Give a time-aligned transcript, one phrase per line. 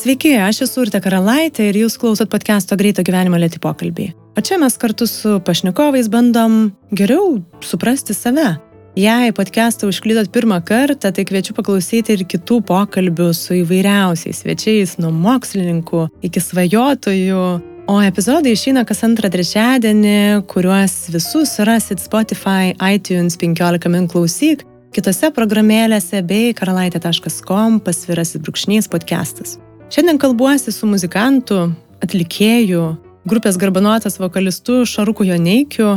[0.00, 4.06] Sveiki, aš esu Urte Karalaitė ir jūs klausot podcast'o Greito gyvenimo lėti pokalbį.
[4.32, 8.54] O čia mes kartu su pašnekovais bandom geriau suprasti save.
[8.96, 15.12] Jei podcast'ą užklydot pirmą kartą, tai kviečiu paklausyti ir kitų pokalbių su įvairiausiais svečiais, nuo
[15.12, 17.44] mokslininkų iki svajotojų.
[17.92, 24.64] O epizodai išeina kas antrą trečiadienį, kuriuos visus rasit Spotify, iTunes 15 min klausyk,
[24.96, 29.60] kitose programėlėse bei karalaitė.com pasvirasis brūkšnys podcastas.
[29.90, 32.82] Šiandien kalbuosi su muzikantu, atlikėju,
[33.26, 35.96] grupės garbanotas vokalistu Šaruku Joneikiu.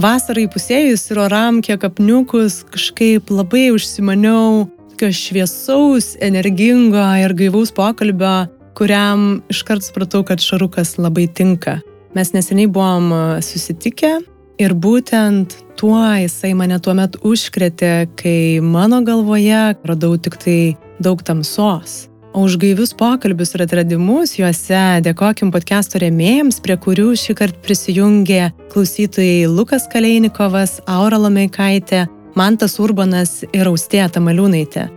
[0.00, 4.62] Vasarai pusėjus ir oram kiek apniukus kažkaip labai užsimaniau
[4.94, 8.46] tokio šviesaus, energingo ir gaivaus pokalbio,
[8.80, 11.82] kuriam iškart supratau, kad Šarukas labai tinka.
[12.16, 13.12] Mes neseniai buvom
[13.44, 14.14] susitikę
[14.56, 20.58] ir būtent tuo jisai mane tuo metu užkrėtė, kai mano galvoje radau tik tai
[20.96, 22.06] daug tamsos.
[22.34, 28.48] O už gaivius pokalbius ir atradimus juose dėkokim podcast'o rėmėjams, prie kurių šį kartą prisijungė
[28.72, 34.88] klausytojai Lukas Kaleinikovas, Aura Lameikaitė, Mantas Urbanas ir Austėja Tamaliūnaitė.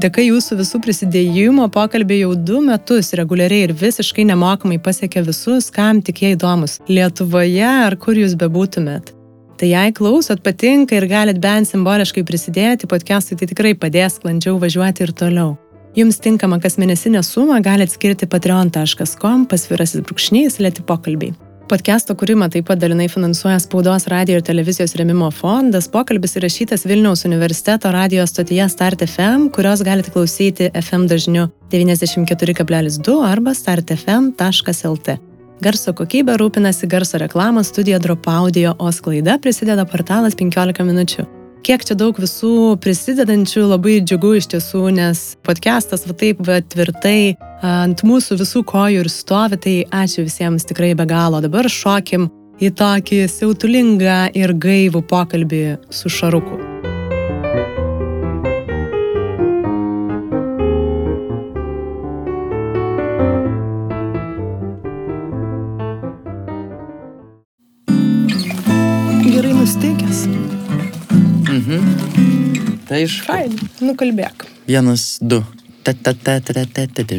[0.00, 6.00] Dėka jūsų visų prisidėjimo pokalbį jau du metus reguliariai ir visiškai nemokamai pasiekia visus, kam
[6.00, 9.12] tik jie įdomus- Lietuvoje ar kur jūs bebūtumėt.
[9.56, 15.00] Tai jei klausot, patinka ir galit bent simboliškai prisidėti, podcast'ui tai tikrai padės sklandžiau važiuoti
[15.04, 15.56] ir toliau.
[15.96, 21.32] Jums tinkamą kasmėnesinę sumą galite skirti patreon.com pasvirasis brūkšnys lėti pokalbiai.
[21.70, 25.88] Podcast'o kūrimą taip pat dalinai finansuoja Spaudos radio ir televizijos remimo fondas.
[25.88, 33.56] Pokalbis įrašytas Vilniaus universiteto radio stotyje Start FM, kurios galite klausyti FM dažniu 94,2 arba
[33.56, 35.16] startfm.lt.
[35.64, 41.26] Garso kokybė rūpinasi garso reklamos studija Drop Audio, o sklaida prisideda portalas 15 minučių
[41.66, 47.34] kiek čia daug visų prisidedančių, labai džiugu iš tiesų, nes podcastas va taip va tvirtai
[47.66, 49.74] ant mūsų visų kojų ir stovi, tai
[50.04, 51.42] ačiū visiems tikrai be galo.
[51.42, 52.30] Dabar šokim
[52.62, 56.75] į tokį siautulingą ir gaivų pokalbį su Šaruku.
[72.96, 73.18] Tai iš.
[73.26, 73.52] Fain,
[73.84, 74.46] nukalbėk.
[74.64, 75.42] Vienas, du.
[75.84, 77.16] Ta, ta, ta, ta, ta, ta, ta.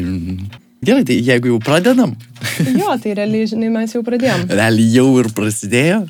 [0.82, 2.16] Gerai, tai jeigu jau pradedam.
[2.80, 4.48] jo, tai realiai, žinai, mes jau pradėjom.
[4.50, 6.00] Realiai jau ir prasidėjo.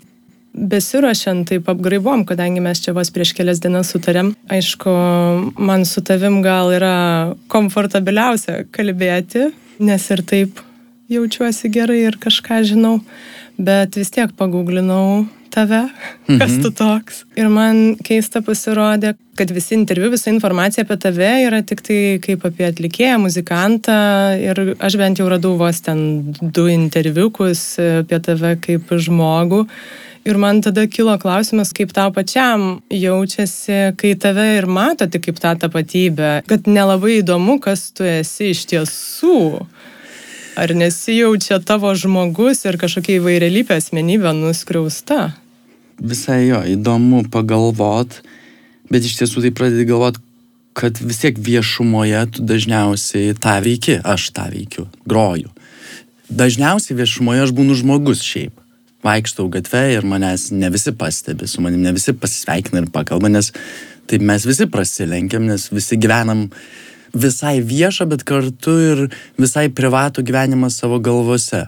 [0.72, 4.32] Besiruošiant taip apgraibom, kadangi mes čia vos prieš kelias dienas sutarėm.
[4.48, 4.94] Aišku,
[5.60, 6.96] man su tavim gal yra
[7.52, 9.50] komfortabiliausia kalbėti,
[9.84, 10.64] nes ir taip
[11.12, 13.02] jaučiuosi gerai ir kažką žinau,
[13.60, 15.84] bet vis tiek paguglinau tave,
[16.26, 16.60] kas mhm.
[16.64, 17.22] tu toks.
[17.38, 22.44] Ir man keista pasirodė, kad visi interviu, visa informacija apie tave yra tik tai kaip
[22.48, 24.00] apie atlikėją, muzikantą.
[24.42, 27.64] Ir aš bent jau radau vos ten du interviukus
[28.02, 29.64] apie tave kaip žmogų.
[30.28, 35.38] Ir man tada kilo klausimas, kaip tau pačiam jaučiasi, kai tave ir mato tik kaip
[35.40, 39.38] tą tapatybę, kad nelabai įdomu, kas tu esi iš tiesų.
[40.58, 45.36] Ar nesijaučia tavo žmogus ir kažkokia įvairialypė asmenybė nuskriausta?
[46.02, 48.16] Visai jo, įdomu pagalvot,
[48.90, 50.18] bet iš tiesų tai pradedi galvot,
[50.78, 55.52] kad vis tiek viešumoje tu dažniausiai tą veiki, aš tą veikiu, groju.
[56.26, 58.58] Dažniausiai viešumoje aš būnu žmogus šiaip.
[59.06, 63.52] Vaikštau gatve ir manęs ne visi pastebi, su manim ne visi pasisveikina ir pakalba, nes
[64.10, 66.48] taip mes visi prasilenkiam, nes visi gyvenam
[67.18, 69.06] visai viešą, bet kartu ir
[69.40, 71.66] visai privatų gyvenimą savo galvose.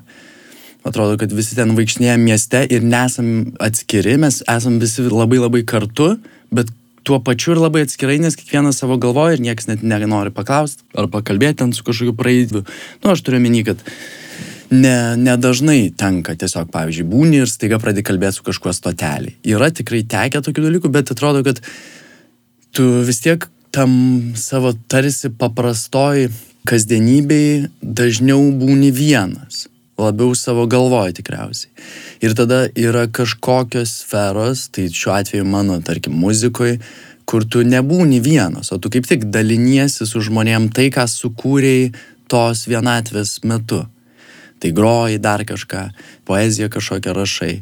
[0.86, 6.14] Atrodo, kad visi ten vaikšnėja mieste ir nesam atskiri, mes esam visi labai labai kartu,
[6.48, 6.70] bet
[7.04, 11.08] tuo pačiu ir labai atskirai, nes kiekvienas savo galvoja ir niekas net nenori paklausti ar
[11.12, 12.64] pakalbėti ten su kažkokiu praeiviu.
[13.02, 13.84] Nu, aš turiu menį, kad
[14.70, 19.36] ne, nedažnai tenka tiesiog, pavyzdžiui, būni ir staiga pradedi kalbėti su kažkuo stotelį.
[19.52, 21.62] Yra tikrai tekę tokių dalykų, bet atrodo, kad
[22.76, 23.90] tu vis tiek tam
[24.36, 26.28] savo tarsi paprastoj
[26.68, 29.66] kasdienybei dažniau būni vienas,
[30.00, 31.70] labiau savo galvoje tikriausiai.
[32.24, 36.80] Ir tada yra kažkokios sferos, tai šiuo atveju mano, tarkim, muzikoje,
[37.24, 41.92] kur tu nebūni vienas, o tu kaip tik daliniesi su žmonėm tai, ką sukūrėjai
[42.30, 43.84] tos vienatvės metu.
[44.60, 45.86] Tai groji dar kažką,
[46.28, 47.54] poeziją kažkokią rašai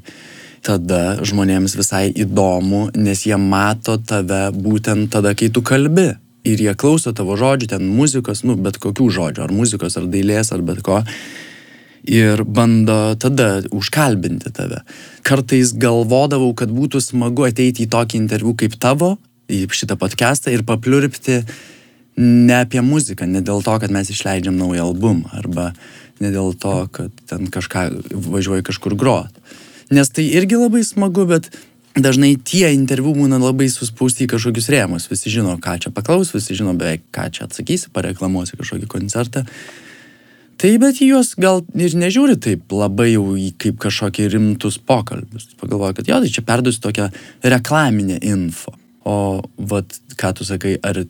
[0.68, 6.10] tada žmonėms visai įdomu, nes jie mato tave būtent tada, kai tu kalbi.
[6.48, 10.52] Ir jie klauso tavo žodžių, ten muzikos, nu, bet kokių žodžių, ar muzikos, ar dailės,
[10.54, 11.02] ar bet ko.
[12.08, 14.80] Ir bando tada užkalbinti tave.
[15.26, 19.16] Kartais galvodavau, kad būtų smagu ateiti į tokį interviu kaip tavo,
[19.48, 21.42] į šitą podcastą ir papliurpti
[22.18, 25.72] ne apie muziką, ne dėl to, kad mes išleidžiam naują albumą arba
[26.22, 29.34] ne dėl to, kad ten kažką važiuoji kažkur grot.
[29.94, 31.48] Nes tai irgi labai smagu, bet
[31.96, 35.08] dažnai tie interviu būna labai suspausti į kažkokius rėmus.
[35.10, 39.44] Visi žino, ką čia paklaus, visi žino beveik, ką čia atsakysi, pareklamuosi kažkokį koncertą.
[40.58, 43.24] Tai bet juos gal ir nežiūri taip labai jau
[43.62, 45.52] kaip kažkokį rimtus pokalbius.
[45.60, 47.08] Pagalvoju, kad jo, tai čia perduosiu tokią
[47.46, 48.74] reklaminę info.
[49.06, 49.40] O
[49.70, 51.04] vat, ką tu sakai, ar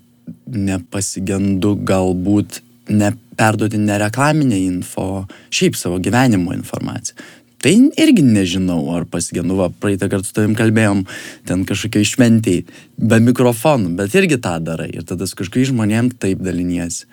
[0.52, 7.16] nepasigendu galbūt neperduoti nereklaminę info, šiaip savo gyvenimo informaciją.
[7.58, 11.02] Tai irgi nežinau, ar pasigendu, va, praeitą kartą su tavim kalbėjom,
[11.49, 12.62] ten kažkokiai šventiai,
[12.99, 14.93] be mikrofonų, bet irgi tą darai.
[14.94, 17.08] Ir tada su kažkokiais žmonėm taip daliniesi.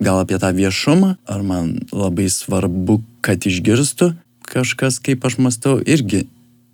[0.00, 4.14] Gal apie tą viešumą, ar man labai svarbu, kad išgirstų
[4.50, 6.24] kažkas, kaip aš mastau, irgi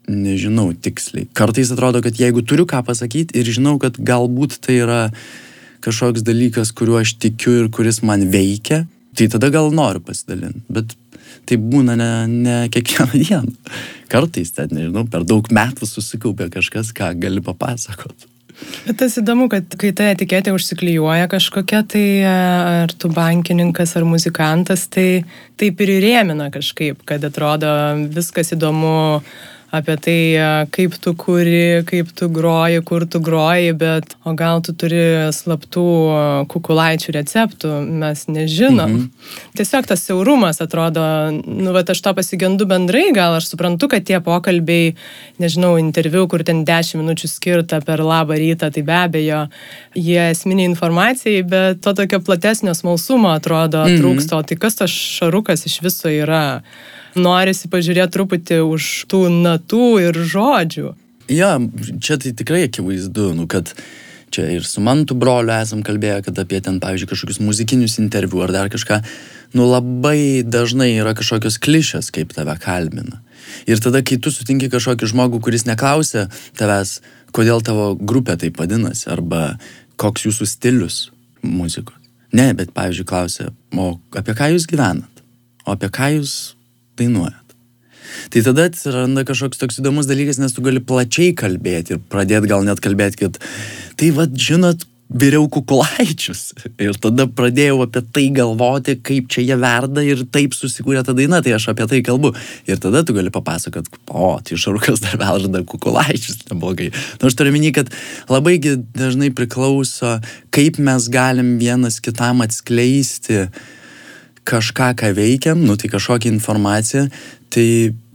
[0.06, 1.26] nežinau tiksliai.
[1.34, 5.00] Kartais atrodo, kad jeigu turiu ką pasakyti ir žinau, kad galbūt tai yra
[5.82, 8.84] kažkoks dalykas, kuriuo aš tikiu ir kuris man veikia,
[9.18, 10.62] tai tada gal noriu pasidalinti.
[10.70, 10.94] Bet
[11.46, 13.74] tai būna ne, ne kiekvieną dieną.
[14.12, 18.28] Kartais, ten, nežinau, per daug metų susikaupia kažkas, ką gali papasakot.
[18.86, 22.30] Bet tas įdomu, kad kai ta etiketė užsiklyjuoja kažkokia, tai e,
[22.86, 25.26] ar tu bankininkas, ar muzikantas, tai
[25.60, 27.68] taip ir įrėmina kažkaip, kad atrodo
[28.14, 28.94] viskas įdomu
[29.74, 30.20] apie tai,
[30.70, 35.86] kaip tu kuri, kaip tu groji, kur tu groji, bet o gal tu turi slaptų
[36.52, 37.72] kukulaičių receptų,
[38.02, 38.94] mes nežinom.
[38.94, 39.34] Mhm.
[39.58, 41.02] Tiesiog tas siaurumas atrodo,
[41.34, 44.94] nu, bet aš to pasigendu bendrai, gal aš suprantu, kad tie pokalbiai,
[45.42, 49.44] nežinau, interviu, kur ten 10 minučių skirta per labą rytą, tai be abejo,
[49.98, 53.98] jie esminiai informacijai, bet to tokio platesnio smalsumo atrodo mhm.
[54.00, 54.44] trūksto.
[54.46, 56.62] Tai kas tas šarukas iš viso yra?
[57.16, 60.94] Norisi pažiūrėti truputį už tų natų ir žodžių.
[61.32, 61.56] Ja,
[62.00, 63.72] čia tai tikrai akivaizdu, nu, kad
[64.30, 68.52] čia ir su mantu broliu esam kalbėję, kad apie ten, pavyzdžiui, kažkokius muzikinius interviu ar
[68.54, 69.00] dar kažką,
[69.58, 73.22] nu labai dažnai yra kažkokios klišės, kaip tave kalbina.
[73.70, 76.26] Ir tada, kai tu sutinki kažkokį žmogų, kuris neklausia
[76.58, 77.00] tavęs,
[77.34, 79.56] kodėl tavo grupė taip vadinasi, arba
[80.00, 80.98] koks jūsų stilius
[81.42, 81.98] muzikos.
[82.36, 85.22] Ne, bet, pavyzdžiui, klausia, o apie ką jūs gyvenat?
[85.64, 86.55] O apie ką jūs
[87.00, 87.46] dainuojat.
[88.32, 92.66] Tai tada atsiranda kažkoks toks įdomus dalykas, nes tu gali plačiai kalbėti ir pradėti gal
[92.66, 93.40] net kalbėti, kad
[93.98, 96.48] tai vad, žinot, viriau kukulaičius.
[96.82, 101.38] Ir tada pradėjau apie tai galvoti, kaip čia jie verda ir taip susikūrė ta daina,
[101.44, 102.32] tai aš apie tai kalbu.
[102.66, 106.90] Ir tada tu gali papasakot, o, tai šarukas dar verda kukulaičius, neblogai.
[107.20, 107.94] Na, aš turiu minį, kad
[108.32, 110.16] labai dažnai priklauso,
[110.54, 113.64] kaip mes galim vienas kitam atskleisti uh,
[114.46, 117.06] kažką, ką veikiam, nu tai kažkokią informaciją,
[117.52, 117.66] tai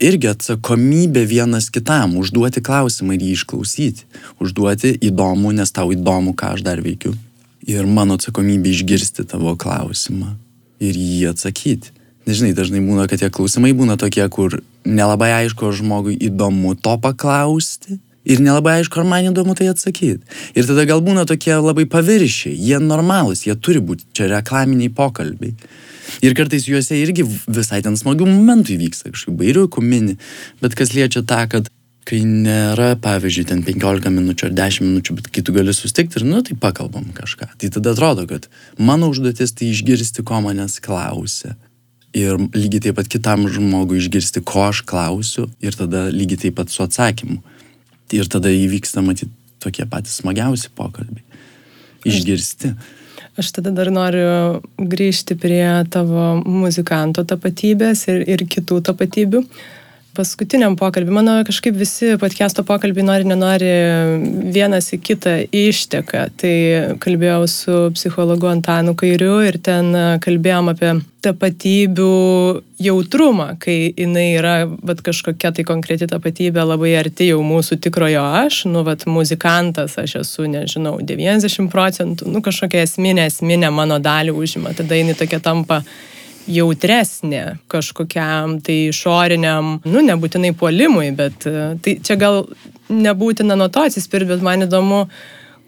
[0.02, 4.08] irgi atsakomybė vienas kitam, užduoti klausimą ir jį išklausyti,
[4.44, 7.14] užduoti įdomu, nes tau įdomu, ką aš dar veikiu.
[7.68, 10.36] Ir mano atsakomybė išgirsti tavo klausimą
[10.82, 11.94] ir jį atsakyti.
[12.30, 17.98] Nežinai, dažnai būna, kad tie klausimai būna tokie, kur nelabai aišku, žmogui įdomu to paklausti.
[18.26, 20.22] Ir nelabai aišku, ar man įdomu tai atsakyti.
[20.54, 25.56] Ir tada gal būna tokie labai paviršiai, jie normalūs, jie turi būti čia reklaminiai pokalbiai.
[26.22, 30.18] Ir kartais juose irgi visai ten smagių momentų įvyksta, kažkaip bairiukų mini.
[30.62, 31.72] Bet kas liečia tą, kad
[32.08, 36.26] kai nėra, pavyzdžiui, ten 15 minučių ar 10 minučių, bet kai tu gali sustikti ir,
[36.28, 37.52] nu, tai pakalbam kažką.
[37.62, 41.56] Tai tada atrodo, kad mano užduotis tai išgirsti, ko manęs klausia.
[42.18, 46.74] Ir lygiai taip pat kitam žmogui išgirsti, ko aš klausiu ir tada lygiai taip pat
[46.74, 47.40] su atsakymu.
[48.18, 49.32] Ir tada įvyksta, matyti,
[49.64, 51.24] tokie patys smagiausi pokalbiai.
[52.08, 52.74] Išgirsti.
[53.40, 59.46] Aš tada dar noriu grįžti prie tavo muzikanto tapatybės ir, ir kitų tapatybių.
[60.12, 63.70] Paskutiniam pokalbį, mano kažkaip visi podcast'o pokalbiai nori, nenori
[64.52, 66.26] vienas į kitą išteka.
[66.36, 66.56] Tai
[67.00, 70.92] kalbėjau su psichologu Antanu Kairiu ir ten kalbėjom apie
[71.24, 72.10] tapatybių
[72.82, 78.66] jautrumą, kai jinai yra bet kažkokia tai konkreti tapatybė labai arti jau mūsų tikrojo aš,
[78.68, 84.76] nu, vat muzikantas aš esu, nežinau, 90 procentų, nu, kažkokia esminė, esminė mano dalį užima,
[84.76, 85.86] tada jinai tokia tampa
[86.50, 92.46] jautresnė kažkokiam tai išoriniam, nu, nebūtinai puolimui, bet tai čia gal
[92.92, 95.06] nebūtina nuo to atsispirti, bet man įdomu,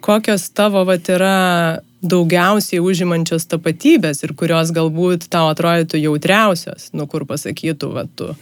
[0.04, 7.24] kokios tavo vat yra daugiausiai užimančios tapatybės ir kurios galbūt tau atrodytų jautriausios, nu kur
[7.30, 8.34] pasakytų, va tu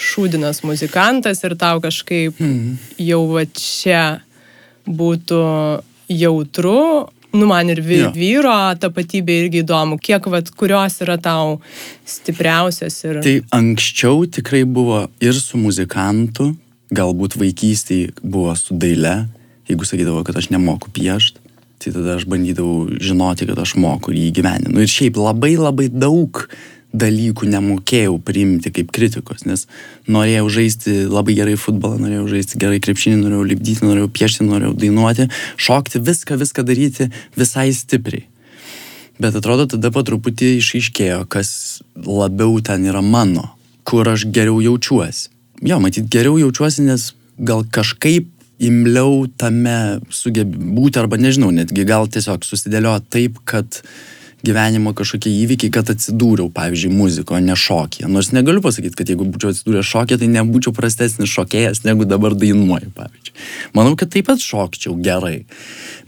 [0.00, 2.78] šūdinas muzikantas ir tau kažkaip mm.
[3.00, 4.04] jau va čia
[4.86, 5.42] būtų
[6.12, 11.58] jautru, nu man ir vy, vyro tapatybė irgi įdomu, kiek vat kurios yra tau
[12.08, 13.22] stipriausias ir...
[13.24, 16.52] Tai anksčiau tikrai buvo ir su muzikantu,
[16.96, 19.26] galbūt vaikystėje buvo su daile,
[19.70, 24.22] jeigu sakydavo, kad aš nemoku piešti Tai tada aš bandydavau žinoti, kad aš moku ir
[24.22, 24.80] jį gyveninu.
[24.80, 26.46] Ir šiaip labai labai daug
[26.96, 29.66] dalykų nemokėjau priimti kaip kritikos, nes
[30.10, 35.28] norėjau žaisti labai gerai futbolą, norėjau žaisti gerai krepšinį, norėjau lipdyti, norėjau piešti, norėjau dainuoti,
[35.60, 38.26] šokti, viską, viską daryti visai stipriai.
[39.20, 43.48] Bet atrodo, tada po truputį išaiškėjo, kas labiau ten yra mano,
[43.88, 45.30] kur aš geriau jaučiuosi.
[45.64, 48.28] Jo, matyt, geriau jaučiuosi, nes gal kažkaip
[48.60, 53.80] imliau tame sugebi būti, arba nežinau, netgi gal tiesiog susidėliojo taip, kad
[54.46, 58.08] gyvenimo kažkokie įvykiai, kad atsidūriau, pavyzdžiui, muziko, ne šokėje.
[58.12, 62.92] Nors negaliu pasakyti, kad jeigu būčiau atsidūręs šokėje, tai nebūčiau prastesnis šokėjas, negu dabar dainuoju,
[62.96, 63.36] pavyzdžiui.
[63.76, 65.40] Manau, kad taip pat šokčiau gerai.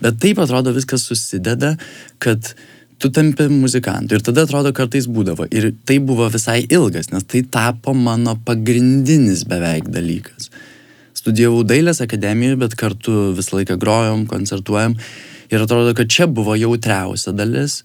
[0.02, 1.74] Bet taip atrodo viskas susideda,
[2.22, 2.54] kad
[3.02, 4.16] tu tampi muzikantu.
[4.16, 5.50] Ir tada atrodo kartais būdavo.
[5.54, 10.50] Ir tai buvo visai ilgas, nes tai tapo mano pagrindinis beveik dalykas
[11.18, 14.96] studijavau dailės akademijoje, bet kartu visą laiką grojom, koncertuojam.
[15.52, 17.82] Ir atrodo, kad čia buvo jautriausia dalis.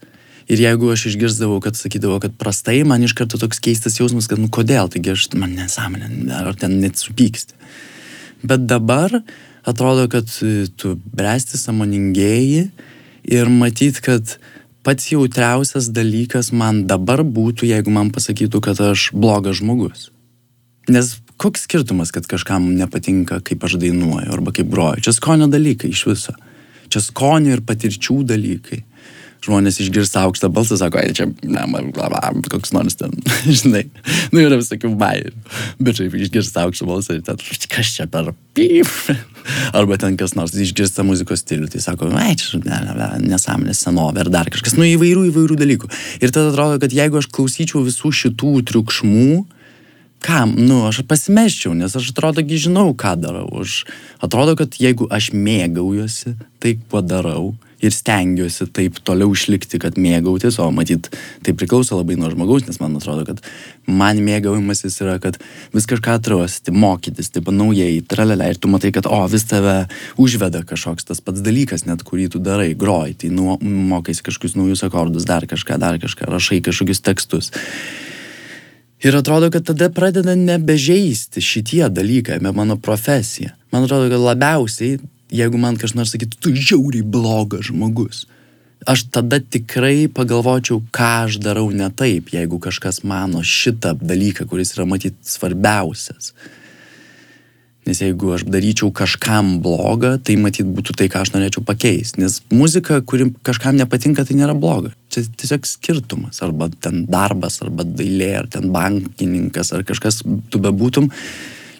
[0.51, 4.41] Ir jeigu aš išgirdavau, kad sakydavo, kad prastai, man iš karto toks keistas jausmas, kad
[4.41, 7.55] nu kodėl, taigi aš man nesąmonė, ar ten net supyksti.
[8.43, 9.21] Bet dabar
[9.63, 10.27] atrodo, kad
[10.75, 12.65] tu bręsti samoningėjai
[13.31, 14.35] ir matyt, kad
[14.83, 20.09] pats jautriausias dalykas man dabar būtų, jeigu man pasakytų, kad aš blogas žmogus.
[20.91, 25.05] Nes koks skirtumas, kad kažkam nepatinka, kaip aš dainuoju arba kaip groju.
[25.07, 26.35] Čia skonio dalykai iš viso.
[26.91, 28.83] Čia skonio ir patirčių dalykai.
[29.43, 33.11] Žmonės išgirsta aukštą balsą, sako, ai čia, ne, man, bla, bla, koks nors ten,
[33.59, 33.83] žinai,
[34.31, 35.33] nu yra visokių bairių.
[35.83, 37.41] Bet šiaip išgirsta aukštą balsą ir ten,
[37.73, 38.87] kas čia per pyp.
[39.77, 44.23] Arba ten kas nors išgirsta muzikos stilių, tai sako, ai čia, ne, ne, nesąmonė, senovė
[44.23, 45.91] ar dar kažkas, nu įvairių, įvairių dalykų.
[46.23, 49.43] Ir tada atrodo, kad jeigu aš klausyčiau visų šitų triukšmų,
[50.23, 53.49] kam, nu, aš pasimeščiau, nes aš atrodogi žinau, ką darau.
[53.59, 53.83] Aš
[54.23, 57.51] atrodo, kad jeigu aš mėgaujuosi tai, kuo darau
[57.83, 61.09] ir stengiuosi taip toliau išlikti, kad mėgautis, o matyt,
[61.43, 63.41] tai priklauso labai nuo žmogaus, nes man atrodo, kad
[63.87, 65.39] man mėgavimasis yra, kad
[65.75, 69.75] vis kažką atrasti, mokytis, taip naujai, tralelė, ir tu matai, kad, o, vis tave
[70.21, 74.85] užveda kažkoks tas pats dalykas, net kurį tu darai, groji, tai nu, mokais kažkokius naujus
[74.87, 77.51] akordus, dar kažką, dar kažką, rašai kažkokius tekstus.
[79.03, 83.51] Ir atrodo, kad tada pradeda nebežeisti šitie dalykai, apie mano profesiją.
[83.73, 85.01] Man atrodo, kad labiausiai,
[85.33, 88.25] jeigu man kažkas nors sakytų, tu žiauriai blogas žmogus,
[88.89, 94.75] aš tada tikrai pagalvočiau, ką aš darau ne taip, jeigu kažkas mano šitą dalyką, kuris
[94.77, 96.33] yra matyti svarbiausias.
[97.83, 102.21] Nes jeigu aš daryčiau kažkam blogą, tai matyt būtų tai, ką aš norėčiau pakeisti.
[102.23, 104.93] Nes muzika, kuri kažkam nepatinka, tai nėra bloga.
[105.11, 106.39] Čia tiesiog skirtumas.
[106.45, 111.11] Arba ten darbas, arba dailė, ar ten bankininkas, ar kažkas tu bebūtum.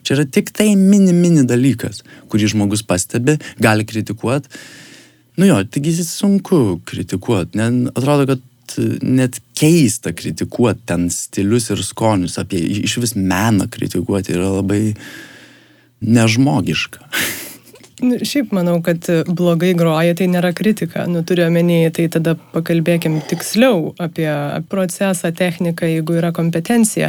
[0.04, 4.52] Čia yra tik tai mini, mini dalykas, kurį žmogus pastebi, gali kritikuoti.
[5.40, 7.62] Nu jo, taigi sunku kritikuoti.
[7.94, 8.42] Atrodo, kad
[9.02, 14.84] net keista kritikuoti ten stilius ir skonius, apie iš vis meną kritikuoti yra labai
[16.04, 17.08] nežmogiška.
[18.04, 21.06] Nu, šiaip manau, kad blogai groja tai nėra kritika.
[21.08, 24.28] Nu, turiu omeny, tai tada pakalbėkim tiksliau apie
[24.68, 27.08] procesą, techniką, jeigu yra kompetencija.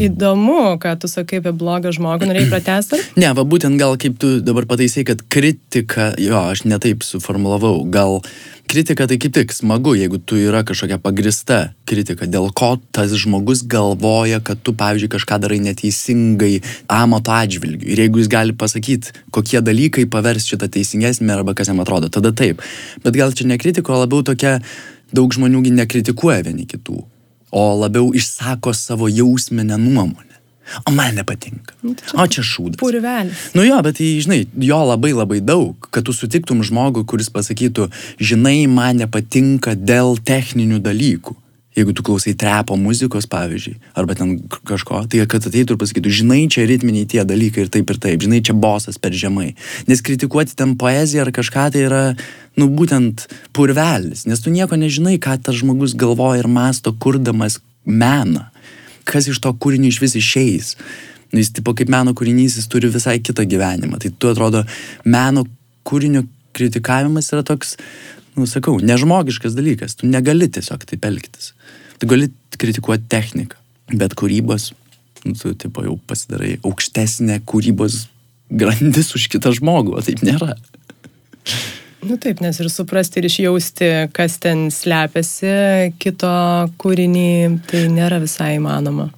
[0.00, 3.00] Įdomu, ką tu sakai apie blogą žmogų, norėjai pratesti?
[3.20, 8.22] Ne, va būtent gal kaip tu dabar pataisai, kad kritika, jo, aš netaip suformulavau, gal
[8.70, 13.66] kritika tai kaip tik smagu, jeigu tu yra kažkokia pagrista kritika, dėl ko tas žmogus
[13.68, 16.54] galvoja, kad tu, pavyzdžiui, kažką darai neteisingai
[16.88, 17.92] amato atžvilgiu.
[17.92, 22.32] Ir jeigu jis gali pasakyti, kokie dalykai pavers šitą teisingesnį arba kas jam atrodo, tada
[22.32, 22.64] taip.
[23.04, 24.62] Bet gal čia ne kritika, o labiau tokia,
[25.12, 27.02] daug žmoniųgi nekritikuoja vieni kitų
[27.50, 30.30] o labiau išsako savo jausminę nuomonę.
[30.86, 31.74] O man nepatinka.
[31.82, 32.78] Nu, tai o čia šūdas.
[32.78, 33.50] Purvelis.
[33.58, 37.88] Nu jo, bet tai, žinai, jo labai labai daug, kad tu sutiktum žmogų, kuris pasakytų,
[38.22, 41.34] žinai, man nepatinka dėl techninių dalykų.
[41.76, 44.32] Jeigu tu klausai trepo muzikos, pavyzdžiui, arba ten
[44.66, 48.24] kažko, tai kad ateitų ir pasakytų, žinai, čia ritminiai tie dalykai ir taip ir taip,
[48.24, 49.52] žinai, čia bosas per žemai.
[49.86, 52.00] Nes kritikuoti ten poeziją ar kažką tai yra,
[52.58, 58.48] nu, būtent purvelis, nes tu nieko nežinai, ką tas žmogus galvoja ir masto, kurdamas meną.
[59.06, 60.74] Kas iš to kūrinio iš vis išeis.
[61.30, 64.02] Nu, jis, tipo, kaip meno kūrinys, jis turi visai kitą gyvenimą.
[64.02, 64.64] Tai tu atrodo,
[65.06, 65.46] meno
[65.86, 67.76] kūrinio kritikavimas yra toks,
[68.34, 69.94] nu, sakau, nežmogiškas dalykas.
[70.00, 71.52] Tu negali tiesiog taip elgtis.
[72.00, 72.30] Tu gali
[72.60, 73.58] kritikuoti techniką,
[73.92, 74.70] bet kūrybos,
[75.26, 78.06] nu, tu tipo, jau pasidarai aukštesnė kūrybos
[78.50, 80.56] grandis už kitą žmogų, o taip nėra.
[82.00, 86.32] Nu taip, nes ir suprasti ir išjausti, kas ten slepiasi kito
[86.80, 87.32] kūrinį,
[87.68, 89.10] tai nėra visai įmanoma.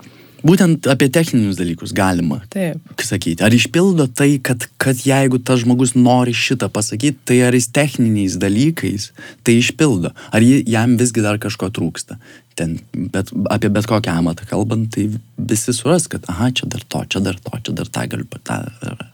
[0.42, 2.80] Būtent apie techninius dalykus galima Taip.
[2.98, 3.44] sakyti.
[3.46, 8.38] Ar išpildo tai, kad, kad jeigu tas žmogus nori šitą pasakyti, tai ar jis techniniais
[8.42, 9.10] dalykais
[9.46, 10.10] tai išpildo.
[10.34, 12.18] Ar jam visgi dar kažko trūksta.
[12.58, 15.06] Ten, bet apie bet kokią amatą kalbant, tai
[15.38, 19.12] visi suras, kad, aha, čia dar to, čia dar to, čia dar tą galiu patarti.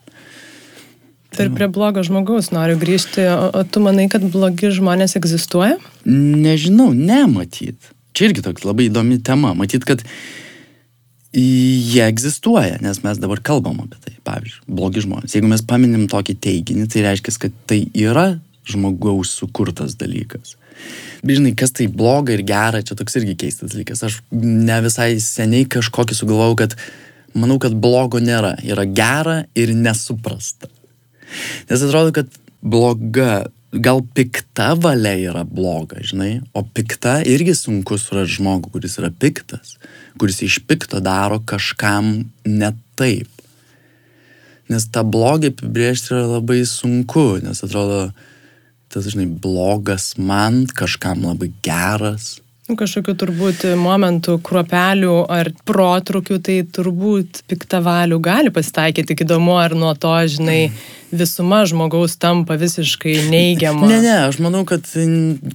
[1.37, 5.77] Tai ir prie blogo žmogaus noriu grįžti, o, o tu manai, kad blogi žmonės egzistuoja?
[6.09, 7.93] Nežinau, nematyt.
[8.17, 9.53] Čia irgi toks labai įdomi tema.
[9.55, 10.03] Matyt, kad
[11.33, 14.15] jie egzistuoja, nes mes dabar kalbam apie tai.
[14.25, 15.35] Pavyzdžiui, blogi žmonės.
[15.37, 20.57] Jeigu mes paminim tokį teiginį, tai reiškia, kad tai yra žmogaus sukurtas dalykas.
[21.27, 24.05] Žinai, kas tai bloga ir gera, čia toks irgi keistas dalykas.
[24.07, 26.77] Aš ne visai seniai kažkokį sugalvojau, kad
[27.37, 28.55] manau, kad blogo nėra.
[28.65, 30.71] Yra gera ir nesuprasta.
[31.69, 32.31] Nes atrodo, kad
[32.65, 39.11] bloga, gal pikta valia yra bloga, žinai, o pikta irgi sunku surasti žmogų, kuris yra
[39.13, 39.77] piktas
[40.19, 43.31] kuris iš pikto daro kažkam ne taip.
[44.69, 48.11] Nes tą blogį apibriežti yra labai sunku, nes atrodo,
[48.93, 52.37] tas, žinai, blogas man, kažkam labai geras.
[52.69, 59.15] Nu, kažkokiu turbūt momentų, kruopelių ar protrukių, tai turbūt piktavalių gali pasitaikyti.
[59.15, 60.67] Tik įdomu, ar nuo to, žinai,
[61.09, 63.89] visuma žmogaus tampa visiškai neigiama.
[63.89, 64.85] Ne, ne, aš manau, kad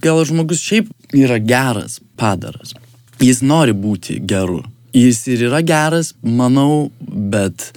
[0.02, 2.74] gal žmogus šiaip yra geras padaras
[3.22, 4.62] jis nori būti geru.
[4.94, 7.72] Jis ir yra geras, manau, bet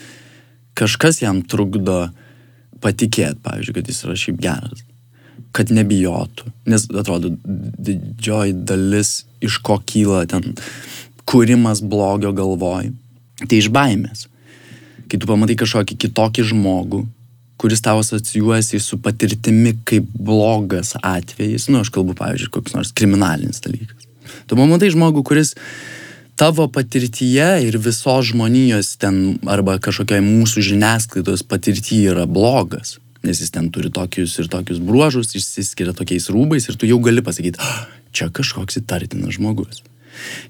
[0.76, 2.10] kažkas jam trukdo
[2.84, 4.84] patikėti, pavyzdžiui, kad jis yra šiaip geras.
[5.56, 6.52] Kad nebijotų.
[6.68, 10.54] Nes atrodo, didžioji dalis, iš ko kyla ten
[11.26, 12.92] kūrimas blogio galvoj,
[13.46, 14.26] tai iš baimės.
[15.08, 17.06] Kai tu pamatai kažkokį kitokį žmogų,
[17.56, 23.64] kuris tau asocijuojasi su patirtimi kaip blogas atvejis, nu aš kalbu, pavyzdžiui, koks nors kriminalinis
[23.64, 24.05] dalykas
[24.46, 25.54] Tu pamatai žmogų, kuris
[26.36, 33.52] tavo patirtyje ir visos žmonijos ten arba kažkokiai mūsų žiniasklaidos patirtyje yra blogas, nes jis
[33.54, 37.86] ten turi tokius ir tokius bruožus, išsiskiria tokiais rūbais ir tu jau gali pasakyti, ah,
[38.12, 39.82] čia kažkoks įtartinas žmogus.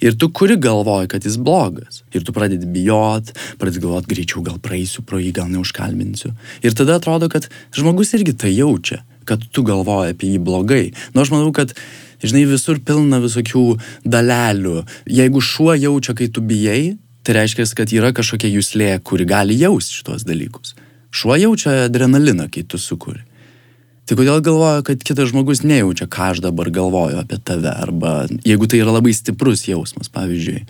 [0.00, 2.02] Ir tu kuri galvoji, kad jis blogas.
[2.14, 6.32] Ir tu pradedi bijot, pradedi galvoti, greičiau gal praeisiu pro jį, gal neužkalbinsiu.
[6.62, 10.84] Ir tada atrodo, kad žmogus irgi tai jaučia, kad tu galvoji apie jį blogai.
[11.14, 11.74] Nu, aš manau, kad
[12.24, 13.64] Žinai, visur pilna visokių
[14.08, 14.80] dalelių.
[15.12, 20.00] Jeigu šuo jaučia, kai tu bijai, tai reiškia, kad yra kažkokia jūslė, kuri gali jausti
[20.00, 20.76] šitos dalykus.
[21.12, 23.24] Šuo jaučia adrenaliną, kai tu sukuri.
[24.06, 28.68] Tai kodėl galvoju, kad kitas žmogus nejaučia, ką aš dabar galvoju apie tave, arba jeigu
[28.70, 30.60] tai yra labai stiprus jausmas, pavyzdžiui,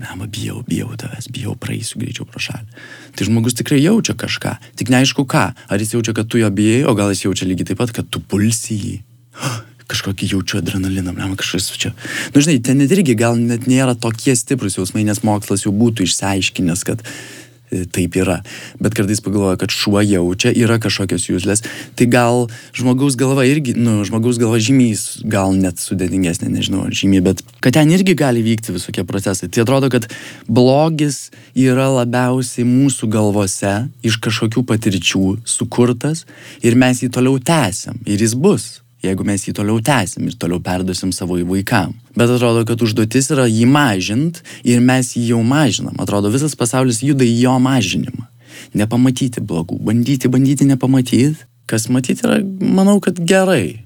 [0.00, 2.80] na, bijau, bijau tavęs, bijau, praeisiu greičiau pro šalį.
[3.14, 5.44] Tai žmogus tikrai jaučia kažką, tik neaišku ką.
[5.68, 8.08] Ar jis jaučia, kad tu jo bijai, o gal jis jaučia lygiai taip pat, kad
[8.08, 8.96] tu pulsi jį
[9.90, 11.92] kažkokį jaučiu adrenaliną, man kažkas čia.
[11.94, 16.06] Na, nu, žinai, ten irgi gal net nėra tokie stiprus jausmai, nes mokslas jau būtų
[16.06, 18.38] išsiaiškinęs, kad e, taip yra.
[18.80, 21.64] Bet kartais pagalvoja, kad šuo jaučia, yra kažkokios jūslės.
[21.98, 27.44] Tai gal žmogaus galva irgi, nu, žmogaus galva žymys, gal net sudėtingesnė, nežinau, žymiai, bet
[27.60, 29.50] kad ten irgi gali vykti visokie procesai.
[29.52, 30.08] Tai atrodo, kad
[30.48, 33.74] blogis yra labiausiai mūsų galvose
[34.06, 36.24] iš kažkokių patirčių sukurtas
[36.64, 38.70] ir mes jį toliau tęsiam ir jis bus
[39.04, 41.94] jeigu mes jį toliau tęsim ir toliau perduosim savo vaikam.
[42.16, 45.96] Bet atrodo, kad užduotis yra jį mažint ir mes jį jau mažinam.
[46.02, 48.28] Atrodo, visas pasaulis juda į jo mažinimą.
[48.74, 51.46] Nepamatyti blogų, bandyti, bandyti nepamatyti.
[51.70, 53.84] Kas matyti yra, manau, kad gerai.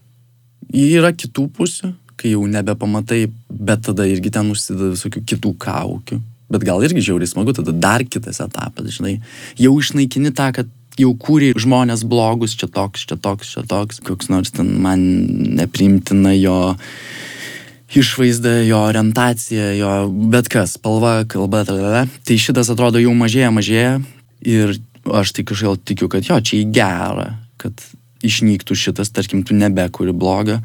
[0.75, 6.19] Yra kitų pusių, kai jau nebepamatai, bet tada irgi ten užsideda visokių kitų kaukių.
[6.49, 9.19] Bet gal irgi žiauriai smagu, tada dar kitas etapas, žinai.
[9.61, 14.31] Jau išnaikini tą, kad jau kūrė žmonės blogus, čia toks, čia toks, čia toks, koks
[14.33, 15.03] nors ten man
[15.59, 16.59] nepriimtina jo
[17.99, 19.93] išvaizda, jo orientacija, jo
[20.33, 22.05] bet kas, spalva, kalba, tada.
[22.27, 23.95] Tai šitas atrodo jau mažėja, mažėja
[24.45, 24.77] ir
[25.09, 27.31] aš tai kažkaip tikiu, kad jo, čia į gerą,
[27.61, 27.81] kad
[28.27, 30.59] išnyktų šitas, tarkim, tu nebekuri blogą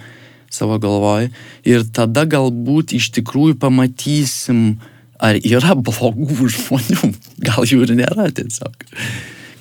[0.54, 1.30] savo galvoj.
[1.70, 4.82] Ir tada galbūt iš tikrųjų pamatysim,
[5.24, 7.14] ar yra blogų žmonių,
[7.48, 8.92] gal jų ir nėra tiesiog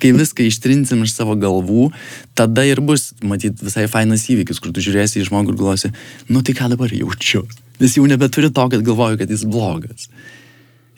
[0.03, 1.87] kai viską ištrinsim iš savo galvų,
[2.35, 5.91] tada ir bus, matyt, visai fainas įvykis, kur tu žiūrėsi į žmogų ir galvosi,
[6.29, 7.45] nu tai ką dabar jaučiu.
[7.79, 10.09] Nes jau nebeturi to, kad galvoju, kad jis blogas.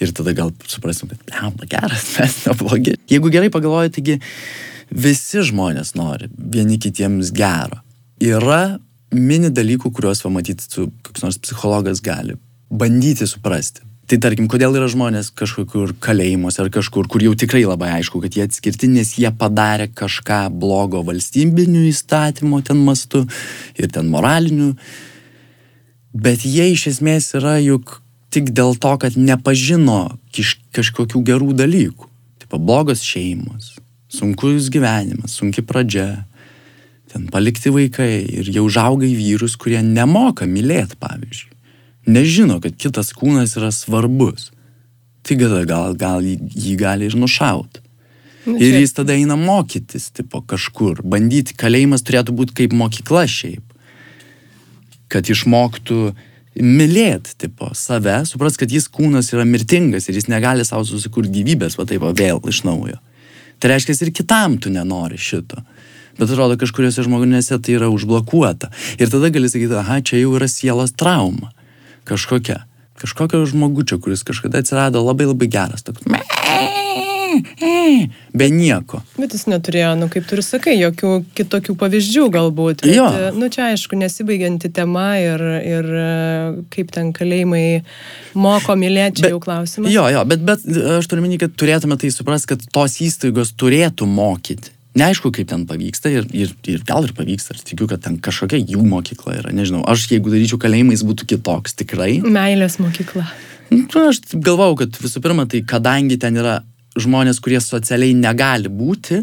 [0.02, 2.98] Ir tada gal suprasim, kad, ne, geras, mes neblogi.
[3.12, 4.18] Jeigu gerai pagalvoju, taigi
[4.90, 7.80] visi žmonės nori vieni kitiems gero.
[8.24, 8.80] Yra
[9.16, 12.36] mini dalykų, kuriuos pamatyti koks nors psichologas gali
[12.70, 13.86] bandyti suprasti.
[14.06, 18.36] Tai tarkim, kodėl yra žmonės kažkokiur kalėjimuose ar kažkur, kur jau tikrai labai aišku, kad
[18.38, 23.24] jie atskirti, nes jie padarė kažką blogo valstybinių įstatymų ten mastu
[23.74, 24.76] ir ten moralinių,
[26.14, 27.98] bet jie iš esmės yra juk
[28.30, 30.20] tik dėl to, kad nepažino
[30.76, 32.12] kažkokių gerų dalykų.
[32.46, 33.74] Tipo, blogos šeimos,
[34.12, 36.28] sunkus gyvenimas, sunki pradžia,
[37.10, 41.55] ten palikti vaikai ir jau užaugai vyrus, kurie nemoka mylėti, pavyzdžiui.
[42.06, 44.52] Nežino, kad kitas kūnas yra svarbus.
[45.26, 47.82] Tai gal, gal, gal jį gali ir nušauti.
[48.46, 51.02] Nu, Ir jis tada eina mokytis, tipo, kažkur.
[51.02, 53.64] Bandyti, kalėjimas turėtų būti kaip mokykla šiaip.
[55.10, 56.12] Kad išmoktų
[56.62, 61.80] mylėti, tipo, save, supras, kad jis kūnas yra mirtingas ir jis negali savo susikurti gyvybės,
[61.80, 63.02] va taip, va, vėl iš naujo.
[63.58, 65.64] Tai reiškia, ir kitam tu nenori šito.
[66.16, 68.70] Bet atrodo, kažkuriuose žmonėse tai yra užblokuota.
[69.02, 71.55] Ir tada gali sakyti, aha, čia jau yra sielos trauma.
[72.06, 72.64] Kažkokia.
[73.02, 75.84] Kažkokio žmogučio, kuris kažkada atsirado labai labai geras.
[75.84, 76.06] Toks.
[78.36, 79.02] Be nieko.
[79.20, 82.84] Bet jis neturėjo, nu kaip tu ir sakai, jokių kitokių pavyzdžių galbūt.
[82.86, 83.08] Bet, Jo.
[83.12, 86.06] e, Nu čia aišku, nesibaigianti tema ir, ir e,
[86.72, 87.84] kaip ten kalėjimai
[88.40, 89.92] moko mylėti, čia Bet- jau klausimas.
[89.92, 90.64] Jo, jo, bet, bet
[91.00, 94.72] aš turiu minį, kad turėtume tai suprasti, kad tos įstaigos turėtų mokyti.
[94.96, 98.62] Neaišku, kaip ten pavyksta ir, ir, ir gal ir pavyksta, aš tikiu, kad ten kažkokia
[98.64, 102.22] jų mokykla yra, nežinau, aš jeigu daryčiau kalėjimais būtų kitoks, tikrai.
[102.24, 103.26] Meilės mokykla.
[103.74, 106.62] Nu, aš galvau, kad visų pirma, tai kadangi ten yra
[106.96, 109.20] žmonės, kurie socialiai negali būti,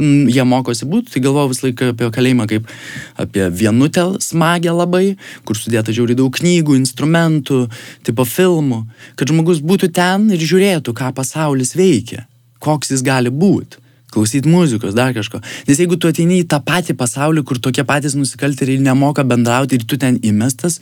[0.00, 2.72] jie mokosi būti, tai galvojau visą laiką apie kalėjimą kaip
[3.20, 5.14] apie vienutę smagę labai,
[5.44, 7.60] kur sudėta žiauriai daug knygų, instrumentų,
[8.08, 8.84] tipo filmų,
[9.20, 12.24] kad žmogus būtų ten ir žiūrėtų, ką pasaulis veikia,
[12.58, 13.83] koks jis gali būti.
[14.14, 15.40] Klausyti muzikos, dar kažko.
[15.68, 19.86] Nes jeigu tu ateini į tą patį pasaulį, kur tokie patys nusikaltėliai nemoka bendrauti ir
[19.90, 20.78] tu ten įmestas,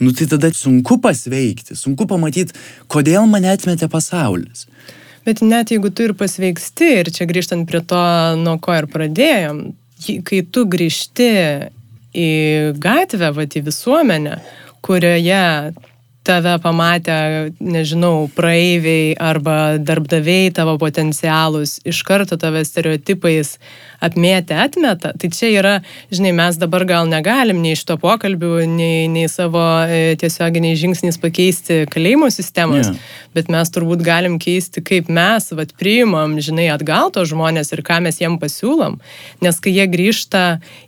[0.00, 2.56] nu tai tada sunku pasveikti, sunku pamatyti,
[2.92, 4.66] kodėl mane atmetė pasaulis.
[5.26, 8.02] Bet net jeigu tu ir pasveiksti, ir čia grįžtant prie to,
[8.38, 9.64] nuo ko ir pradėjom,
[10.28, 11.32] kai tu grįžti
[12.16, 12.30] į
[12.82, 14.36] gatvę, va, į visuomenę,
[14.86, 15.42] kurioje
[16.26, 17.16] tave pamatę,
[17.62, 23.56] nežinau, praeiviai arba darbdaviai tavo potencialus iš karto tave stereotipais
[24.02, 25.74] apmėtę atmeta, tai čia yra,
[26.12, 31.20] žinai, mes dabar gal negalim nei iš to pokalbių, nei, nei savo e, tiesioginiais žingsniais
[31.22, 32.96] pakeisti kalėjimo sistemos, Jo.
[33.36, 38.02] bet mes turbūt galim keisti, kaip mes vat, priimam, žinai, atgal to žmonės ir ką
[38.04, 38.98] mes jiem pasiūlom.
[39.44, 40.44] Nes kai jie grįžta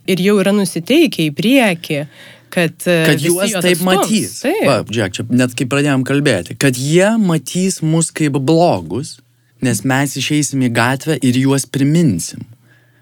[0.09, 2.03] ir jau yra nusiteikę į priekį,
[2.53, 3.85] kad, e, Kad juos taip atstums.
[3.87, 4.35] matys.
[4.43, 4.61] Taip.
[4.67, 9.17] Va, žiūrėk, čia net kai pradėjom kalbėti, kad jie matys mus kaip blogus,
[9.61, 12.45] nes mes išeisim į gatvę ir juos priminsim.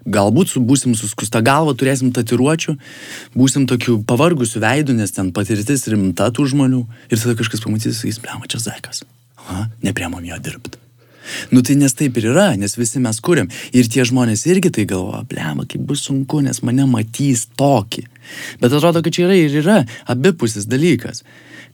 [0.08, 2.78] Galbūt su, būsim suskusta galva, turėsim tatiruočių,
[3.36, 6.82] būsim tokių pavargusių veidų, nes ten patirtis rimta tų žmonių.
[7.12, 9.02] Ir tada kažkas pamatys, sakys, blema, čia zekas.
[9.44, 10.80] Aha, nepriemom jo dirbti.
[11.52, 13.50] Nu tai nes taip ir yra, nes visi mes kuriam.
[13.76, 18.06] Ir tie žmonės irgi tai galvoja, blema, kaip bus sunku, nes mane matys tokį.
[18.62, 19.78] Bet atrodo, kad čia yra ir yra
[20.10, 21.24] abipusis dalykas.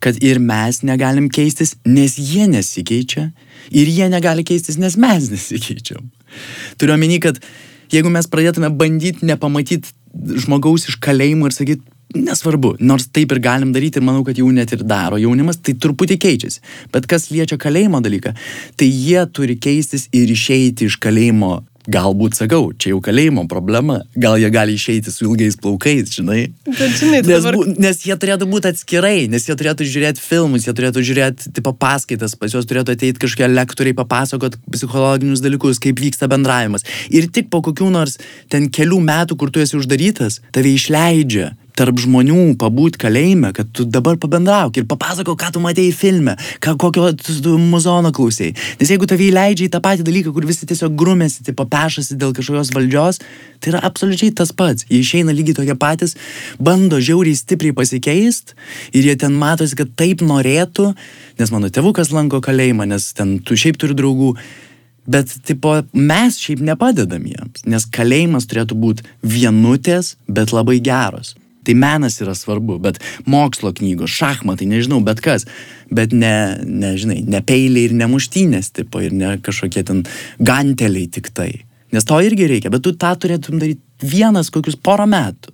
[0.03, 3.29] Kad ir mes negalim keistis, nes jie nesikeičia.
[3.71, 6.09] Ir jie negali keistis, nes mes nesikeičiam.
[6.79, 7.39] Turiu omeny, kad
[7.93, 9.93] jeigu mes pradėtume bandyti nepamatyti
[10.45, 11.83] žmogaus iš kalėjimo ir sakyti,
[12.15, 16.17] nesvarbu, nors taip ir galim daryti manau, kad jau net ir daro jaunimas, tai truputį
[16.21, 16.61] keičiasi.
[16.93, 18.35] Bet kas liečia kalėjimo dalyką,
[18.79, 21.57] tai jie turi keistis ir išeiti iš kalėjimo.
[21.91, 26.47] Galbūt sakau, čia jau kalėjimo problema, gal jie gali išeiti su ilgais plaukais, žinai.
[26.65, 30.65] Bet žinai, Nes, dabar- bu, nes jie turėtų būti atskirai, nes jie turėtų žiūrėti filmus,
[30.65, 36.01] jie turėtų žiūrėti tipo paskaitas, pas juos turėtų ateiti kažkokie lektoriai papasakot psichologinius dalykus, kaip
[36.01, 36.81] vyksta bendravimas.
[37.13, 38.17] Ir tik po kokių nors
[38.49, 43.85] ten kelių metų, kur tu esi uždarytas, tave išleidžia tarp žmonių pabūt kalėjime, kad tu
[43.85, 48.53] dabar pabendrauk ir papasakok, ką tu matėjai filme, ką, kokio tu- muzono klausai.
[48.79, 52.33] Nes jeigu tave įleidžia į tą patį dalyką, kur visi tiesiog grumėsi, tipo pešasi dėl
[52.35, 53.21] kažkokios valdžios,
[53.59, 54.87] tai yra absoliučiai tas pats.
[54.89, 56.15] Jie išeina lygiai tokie patys,
[56.59, 58.55] bando žiauriai stipriai pasikeist
[58.93, 60.93] ir jie ten matosi, kad taip norėtų,
[61.39, 64.35] nes mano tėvukas lanko kalėjimą, nes ten tu šiaip turi draugų.
[65.05, 71.35] Bet, tipo, mes šiaip nepadedam jiems, nes kalėjimas turėtų būti vienutės, bet labai geros.
[71.65, 72.99] Tai menas yra svarbu, bet
[73.29, 75.47] mokslo knygos, šachmatai, nežinau, bet kas.
[75.93, 80.03] Bet ne, nežinai, ne peiliai ir ne muštynės, tipo, ir ne kažkokie ten
[80.39, 81.51] ganteliai tik tai.
[81.95, 85.53] Nes to irgi reikia, bet tu tą turėtum daryti vienas kokius porą metų.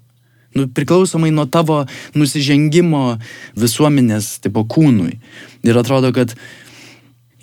[0.57, 1.85] Nu, priklausomai nuo tavo
[2.17, 3.05] nusižengimo
[3.59, 5.13] visuomenės, tipo, kūnui.
[5.63, 6.33] Ir atrodo, kad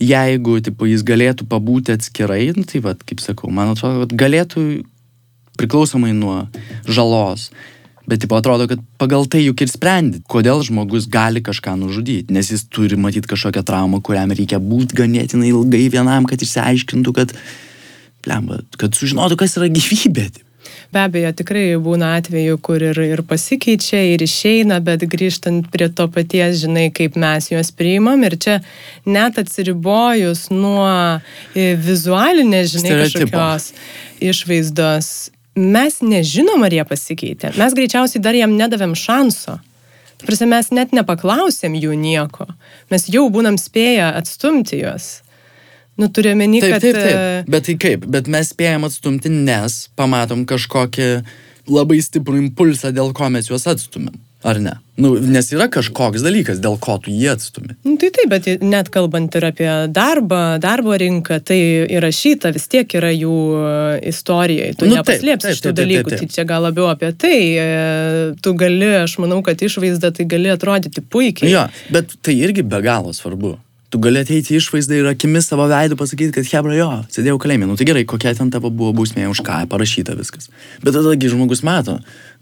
[0.03, 4.67] jeigu, tipo, jis galėtų pabūti atskirai, nu, tai, vad, kaip sakau, man atrodo, kad galėtų
[5.59, 6.43] priklausomai nuo
[6.87, 7.49] žalos.
[8.09, 12.33] Bet, tipo, atrodo, kad pagal tai juk ir sprendi, kodėl žmogus gali kažką nužudyti.
[12.33, 17.37] Nes jis turi matyti kažkokią traumą, kuriam reikia būti ganėtinai ilgai vienam, kad išsiaiškintų, kad,
[18.25, 20.31] blemba, kad sužinotų, kas yra gyvybė.
[20.89, 26.07] Be abejo, tikrai būna atveju, kur ir, ir pasikeičia, ir išeina, bet grįžtant prie to
[26.13, 28.25] paties, žinai, kaip mes juos priimam.
[28.25, 28.59] Ir čia
[29.05, 30.89] net atsiribojus nuo
[31.53, 33.37] e, vizualinės, žinai, Stereotipo.
[33.37, 33.69] kažkokios
[34.33, 35.11] išvaizdos,
[35.59, 37.53] mes nežinom, ar jie pasikeitė.
[37.59, 39.59] Mes greičiausiai dar jam nedavėm šanso.
[40.25, 42.49] Prasme, mes net nepaklausėm jų nieko.
[42.91, 45.21] Mes jau būnam spėję atstumti juos.
[45.99, 46.83] Nu, turiu meni, Taip, kad...
[46.83, 47.51] taip, e, taip.
[47.51, 48.07] Bet tai kaip?
[48.07, 51.09] Bet mes spėjom atstumti, nes pamatom kažkokį
[51.71, 54.15] labai stiprų impulsą, dėl ko mes juos atstumėm.
[54.47, 54.77] Ar ne?
[54.99, 57.75] Nu, nes yra kažkoks dalykas, dėl ko tu jį atstumi.
[57.83, 61.59] Nu, tai taip, bet net kalbant ir apie darbą, darbo rinką, tai
[61.99, 63.75] įrašyta vis tiek yra jų e,
[64.13, 64.73] istorijai.
[64.79, 66.15] Tu Nu, nepaslėpsi šitų dalykų.
[66.23, 67.39] Tai čia gal labiau apie tai.
[67.59, 71.51] e, Tu gali, aš manau, kad išvaizda tai gali atrodyti puikiai.
[71.51, 73.57] Jo, bet tai irgi be galo svarbu.
[73.89, 77.65] Tu gali ateiti išvaizdą ir akimis savo veidų pasakyti, kad hebra jo, sėdėjau kalėjime.
[77.71, 80.51] Nu tai gerai, kokia ten tavo buvo bausmė, už ką parašyta viskas.
[80.85, 81.95] Bet tadagi žmogus mato,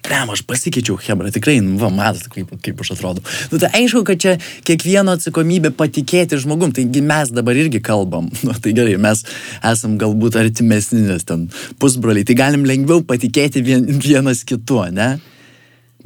[0.07, 3.23] Prem, aš pasikeičiau, Hebra, tikrai, nu, va, matot, kaip, kaip aš atrodo.
[3.51, 4.35] Nu, tai aišku, kad čia
[4.67, 8.31] kiekvieno atsakomybė patikėti žmogum, taigi mes dabar irgi kalbam.
[8.47, 9.25] Nu, tai gerai, mes
[9.67, 11.49] esam galbūt artimesni, nes ten
[11.83, 15.17] pusbroliai, tai galim lengviau patikėti vien, vienas kitu, ne?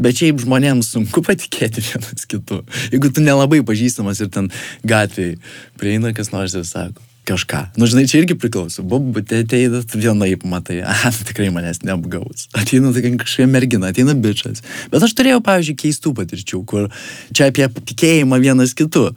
[0.01, 2.63] Bet šiaip žmonėms sunku patikėti vienas kitu.
[2.95, 4.49] Jeigu tu nelabai pažįstamas ir ten
[4.89, 5.37] gatvėje
[5.77, 7.62] prieina kas nors ir sako kažką.
[7.79, 8.85] Nu, žinai, čia irgi priklauso.
[8.87, 12.49] Bubutė ateina, vienaip matai, ah, tikrai manęs neapgaus.
[12.57, 14.64] Ateina tai kažkokia mergina, ateina bičias.
[14.93, 16.90] Bet aš turėjau, pavyzdžiui, keistų patirčių, kur
[17.37, 19.11] čia apie tikėjimą vienas kitu.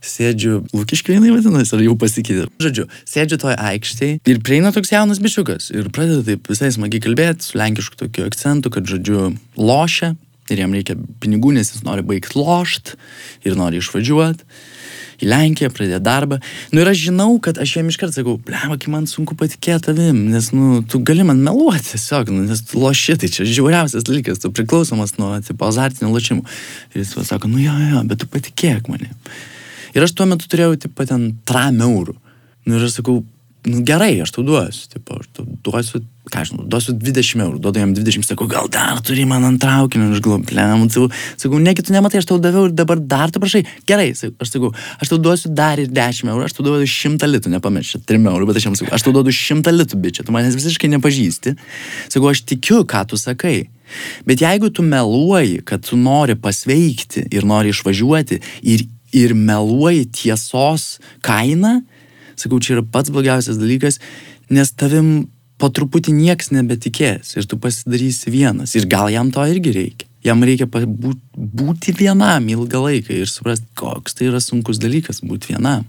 [0.00, 2.46] Sėdžiu, Lukiškėlinai vadinasi, ar jau pasikeitė.
[2.64, 7.44] Žodžiu, sėdžiu toj aikštėje ir prieina toks jaunas bičiukas ir pradeda taip visai smagiai kalbėti
[7.44, 10.14] su lenkišku tokiu akcentu, kad, žodžiu, lošia
[10.48, 12.94] ir jam reikia pinigų, nes jis nori baigti lošt
[13.44, 14.48] ir nori išvažiuoti
[15.20, 16.40] į Lenkiją, pradėti darbą.
[16.72, 20.22] Nu ir aš žinau, kad aš jam iškart sakau, blema, kai man sunku patikėti tavim,
[20.32, 24.42] nes, nu, tu gali man meluoti tiesiog, nu, nes tu loši, tai čia žiauriausias dalykas,
[24.42, 26.46] tu priklausomas nuo, tipo, azartinių lošimų.
[26.94, 29.12] Ir jis va sako, nu jo, jo, bet tu patikėk manim.
[29.96, 32.16] Ir aš tuo metu turėjau, tipo, ten tram eurų.
[32.68, 33.20] Nu ir aš sakau,
[33.68, 37.82] nu gerai, aš tau duosiu, tipo, aš tau duosiu, ką žinau, duosiu 20 eurų, duodu
[37.82, 41.08] jam 20, sakau, gal dar turi man ant traukinio, aš galvoju, blem, sakau,
[41.40, 44.72] sakau, negi tu nematai, aš tau daviau ir dabar dar tu prašai, gerai, aš sakau,
[45.02, 48.48] aš tau duosiu dar ir 10 eurų, aš tau duodu 100 litų, nepamiršti, 3 eurų,
[48.50, 51.56] bet aš jam sakau, aš tau duodu 100 litų, bičia, tu manęs visiškai nepažįsti,
[52.06, 53.68] sakau, aš tikiu, ką tu sakai.
[54.26, 61.00] Bet jeigu tu meluoji, kad tu nori pasveikti ir nori išvažiuoti ir, ir meluoji tiesos
[61.26, 61.80] kainą,
[62.38, 63.98] sakau, čia yra pats blogiausias dalykas,
[64.50, 65.28] nes tavim
[65.60, 68.74] po truputį nieks nebetikės ir tu pasidarysi vienas.
[68.78, 70.08] Ir gal jam to irgi reikia.
[70.24, 75.54] Jam reikia būt, būti vienam ilgą laiką ir suprasti, koks tai yra sunkus dalykas būti
[75.54, 75.86] vienam.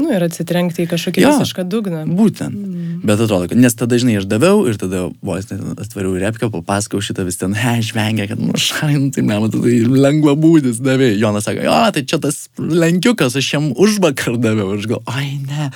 [0.00, 1.32] Nu ir atsitrenkti į kažkokį Jo.
[1.36, 2.02] visišką dugną.
[2.08, 2.56] Būtent.
[2.56, 3.02] Mm.
[3.04, 7.26] Bet atrodo, kad nes tada dažnai aš daviau ir tada vos atvariau repkę, papasakau šitą
[7.28, 11.12] vis ten, he, žvengia, kad, nu, šain, tai ne, matai, tai lengva būdis davė.
[11.20, 14.72] Jonas sako, jo, tai čia tas lenkiukas, aš jam už vakar daviau.
[14.78, 15.68] Aš gal, oi, ne.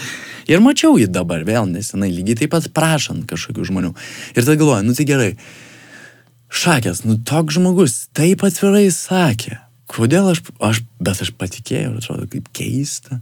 [0.48, 3.92] Ir mačiau jį dabar vėl nesenai, lygiai taip pat prašant kažkokių žmonių.
[4.33, 5.31] Ir tada galvoju, nu tai gerai.
[6.57, 9.59] Šakės, nu toks žmogus taip atvirai sakė.
[9.90, 13.20] Kodėl aš, aš, bet aš patikėjau, atrodo kaip keista.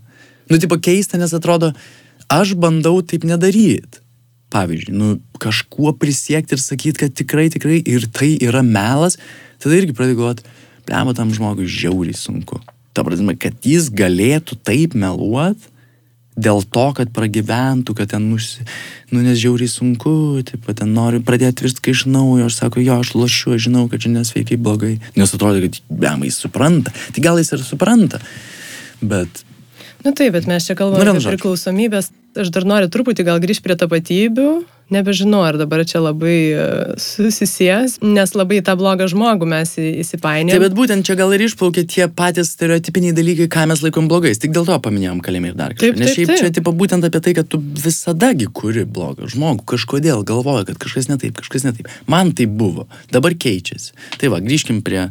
[0.50, 1.72] Nu, tipo keista, nes atrodo,
[2.32, 4.02] aš bandau taip nedaryti.
[4.54, 9.18] Pavyzdžiui, nu, kažkuo prisiekti ir sakyti, kad tikrai, tikrai ir tai yra melas,
[9.62, 10.44] tada irgi pradėjau galvoti,
[10.86, 12.60] blema tam žmogui žiauriai sunku.
[12.94, 15.72] Ta prasme, kad jis galėtų taip meluoti,
[16.34, 18.64] dėl to, kad pragyventų, kad ten, nusi,
[19.14, 23.14] nu, nes žiauriai sunku, taip, ten nori pradėti viską iš naujo, aš sako, jo, aš
[23.14, 27.38] lošiu, aš žinau, kad čia nesveikai blogai, nes atrodo, kad blema jis supranta, tai gal
[27.38, 28.22] jis ir supranta,
[29.02, 29.44] bet
[30.04, 32.10] Na Nu taip, bet mes čia kalbame apie priklausomybės.
[32.36, 34.48] Aš dar noriu truputį gal grįžti prie tapatybių.
[34.92, 36.64] Nebežinau, ar dabar čia labai e,
[37.00, 40.60] susisės, nes labai tą blogą žmogų mes į- Taip, įsipainėjome.
[40.60, 44.38] bet būtent čia gal ir išplaukia tie patys stereotipiniai dalykai, ką mes laikom blogais.
[44.42, 45.80] Tik dėl to paminėjom kalėjimą ir dar kažką.
[45.80, 46.38] Taip, Nes taip, šiaip taip.
[46.44, 49.64] čia tipo, būtent apie tai, kad tu visadagi kuri blogą žmogų.
[49.74, 51.88] Kažkodėl galvoja, kad kažkas ne taip, kažkas ne taip.
[52.06, 52.86] Man tai buvo.
[53.10, 53.92] Dabar keičiasi.
[54.20, 55.08] Tai va, grįžkim prie...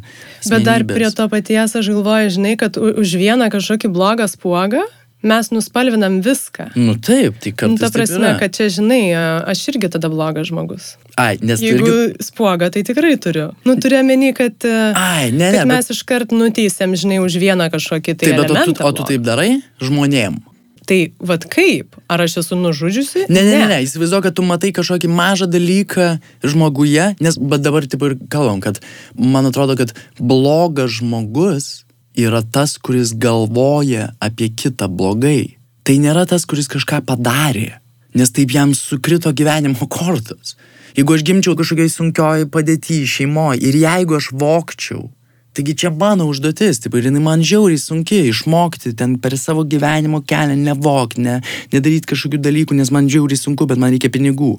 [0.48, 0.94] Bet dar asmenybės.
[0.94, 4.86] prie to paties aš galvoju, žinai, kad už vieną kažkokį blogą spuogą
[5.24, 6.70] mes nuspalvinam viską.
[6.76, 7.80] Nu taip, tai Nu, kartais.
[7.80, 9.02] ta taip prasme, kad čia, žinai,
[9.50, 10.94] aš irgi tada blogas žmogus.
[11.16, 12.24] Ai, nes Jeigu irgi...
[12.28, 13.52] spuogą, tai tikrai turiu.
[13.64, 15.60] Nu, turiu menį, kad, e, Ai, ne, ne.
[15.60, 15.96] kad mes Bet...
[15.96, 18.32] iškart nuteisėm, žinai, už vieną kažkokį tai...
[18.32, 20.42] Taip, bet o tu, o tu taip darai žmonėm.
[20.84, 21.96] Tai vad kaip?
[22.12, 23.24] Ar aš esu nužudžiusi?
[23.32, 23.78] Ne, ne, ne, ne.
[23.86, 26.08] įsivaizduoju, kad tu matai kažkokį mažą dalyką
[26.44, 28.82] žmoguje, nes, dabar taip ir kalbam, kad
[29.16, 31.83] man atrodo, kad blogas žmogus
[32.16, 35.56] yra tas, kuris galvoja apie kitą blogai.
[35.84, 37.80] Tai nėra tas, kuris kažką padarė,
[38.16, 40.54] nes taip jam sukrito gyvenimo kortos.
[40.94, 45.08] Jeigu aš gimčiau kažkokiai sunkioj padėtyje šeimoje ir jeigu aš vokčiau,
[45.54, 50.22] taigi čia mano užduotis, taip ir jinai man žiauriai sunki išmokti ten per savo gyvenimo
[50.22, 51.40] kelią nevok, ne,
[51.74, 54.56] nedaryti kažkokių dalykų, nes man žiauriai sunku, bet man reikia pinigų.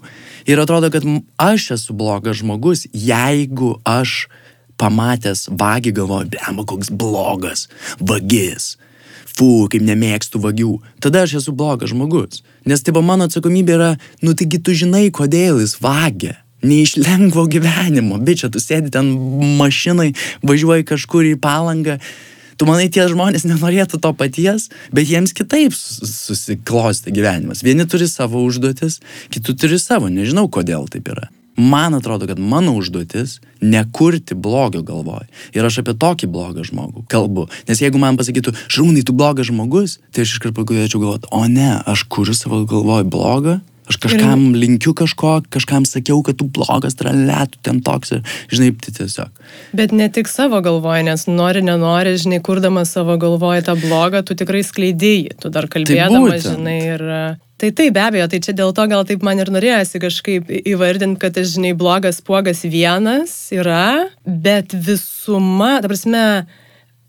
[0.47, 1.07] Ir atrodo, kad
[1.39, 4.25] aš esu blogas žmogus, jeigu aš
[4.81, 7.67] pamatęs vagį galvoju, blema, koks blogas,
[7.99, 8.75] vagis
[9.35, 12.41] fu, kaip nemėgstu vagių, tada aš esu blogas žmogus.
[12.67, 13.91] Nes tai mano atsakomybė yra,
[14.23, 16.37] nu taigi tu žinai, kodėl jis vagia.
[16.65, 19.11] Ne iš lengvo gyvenimo, bičia, tu sėdi ten
[19.59, 21.99] mašinai, važiuoji kažkur į palangą.
[22.55, 27.61] Tu manai, tie žmonės nenorėtų to paties, bet jiems kitaip susiklosti gyvenimas.
[27.67, 32.75] Vieni turi savo užduotis, kiti turi savo, nežinau kodėl taip yra man atrodo, kad mano
[32.75, 35.27] užduotis nekurti blogio galvoj.
[35.55, 37.47] Ir aš apie tokį blogą žmogų kalbu.
[37.69, 41.77] Nes jeigu man pasakytų, šrūnai, tu blogas žmogus, tai aš iškart pradėčiau galvoti, o ne,
[41.87, 44.59] aš kuriu savo galvoj blogą, aš kažkam ir...
[44.63, 49.41] linkiu kažko, kažkam sakiau, kad tu blogas, tralėtų ten toks ir, žinai, tai tiesiog.
[49.77, 54.37] Bet ne tik savo galvoje, nes nori, nenori, žinai, kurdamas savo galvoje tą blogą, tu
[54.37, 57.05] tikrai skleidėjai, tu dar kalbėdamas, tai žinai, ir
[57.55, 61.19] Tai taip, be abejo, tai čia dėl to gal taip man ir norėjosi kažkaip įvardinti,
[61.21, 66.25] kad, žinai, blogas puogas vienas yra, bet visuma, ta prasme,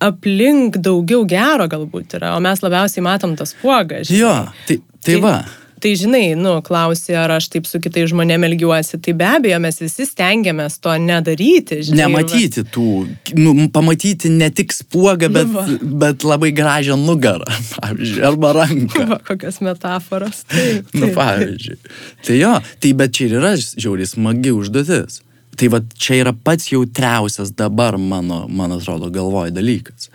[0.07, 4.13] aplink daugiau gero galbūt yra, o mes labiausiai matom tas puogas.
[4.13, 4.33] Jo,
[4.69, 5.37] tai, tai, tai va.
[5.81, 9.77] Tai žinai, nu, klausi, ar aš taip su kitais žmonėmis elgiuosi, tai be abejo, mes
[9.83, 11.83] visi stengiamės to nedaryti.
[11.85, 12.93] Žinai, Nematyti tų,
[13.37, 15.65] nu, pamatyti ne tik spuogą, bet, nu, va.
[16.07, 19.05] bet labai gražią nugarą, pavyzdžiui, arba ranką.
[19.11, 20.47] Va, kokios metaforos.
[20.49, 21.03] Taip, taip.
[21.03, 21.77] Nu, pavyzdžiui.
[22.25, 25.21] Tai jo, tai bet čia ir yra žiauriai smagi užduotis.
[25.57, 30.09] Tai va čia yra pats jautriausias dabar mano, man atrodo, galvoj dalykas.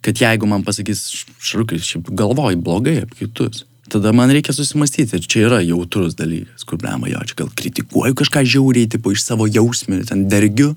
[0.00, 1.02] Kad jeigu man pasakys,
[1.42, 6.66] šrukai, šiaip galvoj blogai apie kitus tada man reikia susimastyti, ir čia yra jautrus dalykas,
[6.68, 10.72] kur blema, jo, čia gal kritikuoju kažką žiauriai, tipo iš savo jausmų, ten dergiu.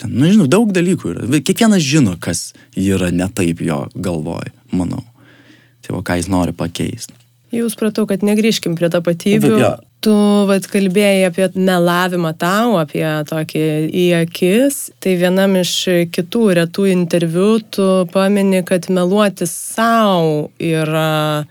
[0.00, 1.26] Ten, nu, žinau, daug dalykų yra.
[1.38, 5.04] Kiekvienas žino, kas yra ne taip jo galvoj, manau.
[5.82, 7.14] Tai va, ką jis nori pakeisti.
[7.52, 9.56] Jau supratau, kad negrįžkim prie tapatybių.
[9.60, 9.72] Ja.
[10.02, 10.12] Tu
[10.48, 14.78] vat, kalbėjai apie melavimą tau, apie tokį į akis.
[15.04, 15.74] Tai vienam iš
[16.14, 21.44] kitų retų interviu tu pamini, kad meluoti savo yra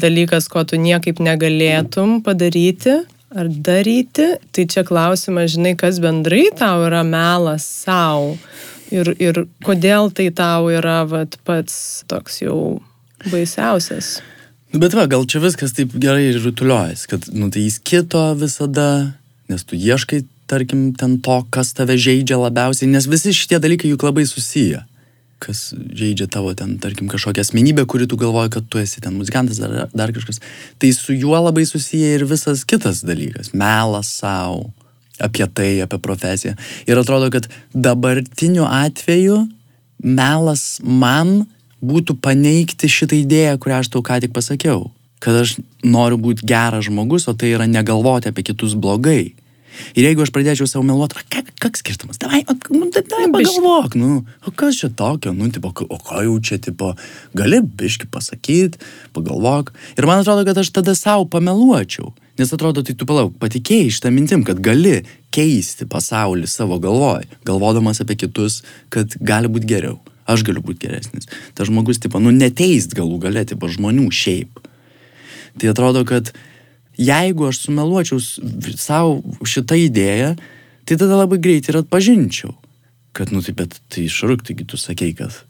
[0.00, 3.02] dalykas, ko tu niekaip negalėtum padaryti
[3.32, 4.34] ar daryti.
[4.52, 8.36] Tai čia klausimas, žinai, kas bendrai tau yra melas savo
[8.92, 12.58] ir, ir kodėl tai tau yra vat, pats toks jau
[13.30, 14.20] baisiausias.
[14.72, 18.22] Nu, bet va, gal čia viskas taip gerai ir rutuliuojas, kad, nu, tai jis kito
[18.40, 18.86] visada,
[19.52, 24.04] nes tu ieškai, tarkim, ten to, kas tave žaidžia labiausiai, nes visi šitie dalykai juk
[24.08, 24.80] labai susiję
[25.42, 29.58] kas žaidžia tavo ten, tarkim, kažkokią asmenybę, kuri tu galvoji, kad tu esi ten muzikantas
[29.64, 30.38] ar dar kažkas.
[30.78, 34.70] Tai su juo labai susiję ir visas kitas dalykas- melas savo,
[35.18, 36.54] apie tai, apie profesiją.
[36.86, 39.48] Ir atrodo, kad dabartiniu atveju
[40.02, 41.46] melas man
[41.82, 44.90] būtų paneigti šitą idėją, kurią aš tau ką tik pasakiau.
[45.22, 49.34] Kad aš noriu būti geras žmogus, o tai yra negalvoti apie kitus blogai.
[49.96, 51.20] Ir jeigu aš pradėčiau savo meluoti,
[51.62, 56.24] koks skirtumas, davai, nu, davai pagalvok, nu, o kas čia tokio, nu, tipo, o ką
[56.26, 56.92] jau čia, tipo,
[57.36, 58.80] gali biški pasakyti,
[59.16, 59.72] pagalvok.
[59.96, 62.12] Ir man atrodo, kad aš tada savo pameluočiau.
[62.40, 65.02] Nes atrodo, tai tu palauk, patikėjai šitą mintim, kad gali
[65.34, 69.98] keisti pasaulį savo galvoj, galvodamas apie kitus, kad gali būti geriau.
[70.28, 71.28] Aš galiu būti geresnis.
[71.56, 74.62] Tas žmogus, tipo, nu, neteist galų galę, tipo, žmonių šiaip.
[75.60, 76.30] Tai atrodo, kad
[77.02, 78.20] jeigu aš sumeluočiau
[78.78, 80.34] savo šitą idėją,
[80.86, 82.54] tai tada labai greitai ir atpažinčiau,
[83.16, 85.42] kad, nu, tai bet tai išrūk, taigi tu sakei, kad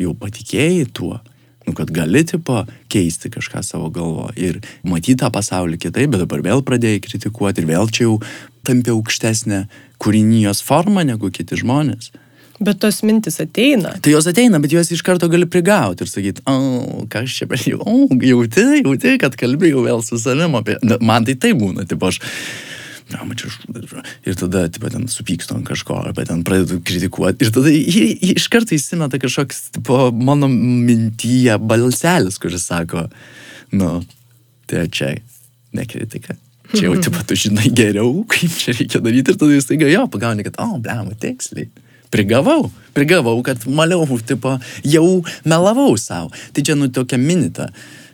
[0.00, 1.20] jau patikėjai tuo,
[1.66, 2.62] nu, kad gali, tipo,
[2.92, 7.70] keisti kažką savo galvo ir matyti tą pasaulį kitaip, bet dabar vėl pradėjai kritikuoti ir
[7.70, 8.16] vėl čia jau
[8.66, 9.64] tampi aukštesnė
[10.02, 12.10] kūrinijos forma negu kiti žmonės.
[12.62, 13.96] Bet tos mintis ateina.
[14.02, 17.62] Tai jos ateina, bet juos iš karto gali prigauti ir sakyti, o, kas čia per
[17.62, 20.76] jų, o, jauti, jauti, kad kalbėjau vėl su savim apie...
[21.02, 22.20] Man tai tai būna, tipo aš...
[23.12, 27.44] Ir tada, tipo, ten supykstu ant kažko, arba ten pradedu kritikuoti.
[27.44, 33.08] Ir tada iš karto įsimeta kažkoks, tipo, mano mintyje balselis, kuris sako,
[33.76, 33.98] nu,
[34.70, 35.12] tai čia
[35.76, 36.38] ne kritika.
[36.72, 40.06] Čia jau, tipo, tu žinai geriau, kaip čia reikia daryti ir tada jis taiga jo
[40.14, 41.68] pagauni, kad, o, blema, tiksliai
[42.12, 45.08] prigavau, prigavau, kad maliau, tipo, jau
[45.48, 46.32] melavau savo.
[46.52, 47.70] Tai čia, nu, tokia minita.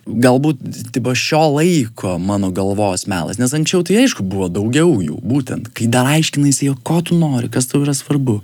[0.09, 0.63] Galbūt,
[0.95, 5.91] tipo, šio laiko mano galvos melas, nes anksčiau tai aišku buvo daugiau jų, būtent, kai
[5.93, 8.39] dar aiškinaisi, jo, ko tu nori, kas tau yra svarbu.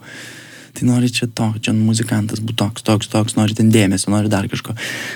[0.75, 4.51] Tai nori čia to, čia muzikantas būtų toks, toks, toks, nori ten dėmesio, nori dar
[4.51, 4.75] kažko.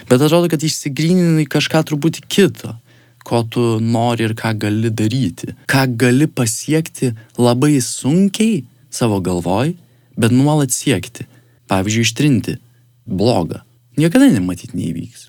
[0.09, 2.79] Bet atrodo, kad išsigryninai kažką truputį kito
[3.29, 5.53] ko tu nori ir ką gali daryti.
[5.69, 9.75] Ką gali pasiekti labai sunkiai savo galvoj,
[10.19, 11.27] bet nuolat siekti.
[11.69, 12.57] Pavyzdžiui, ištrinti
[13.09, 13.63] blogą.
[13.99, 15.29] Niekada nematyti neįvyks.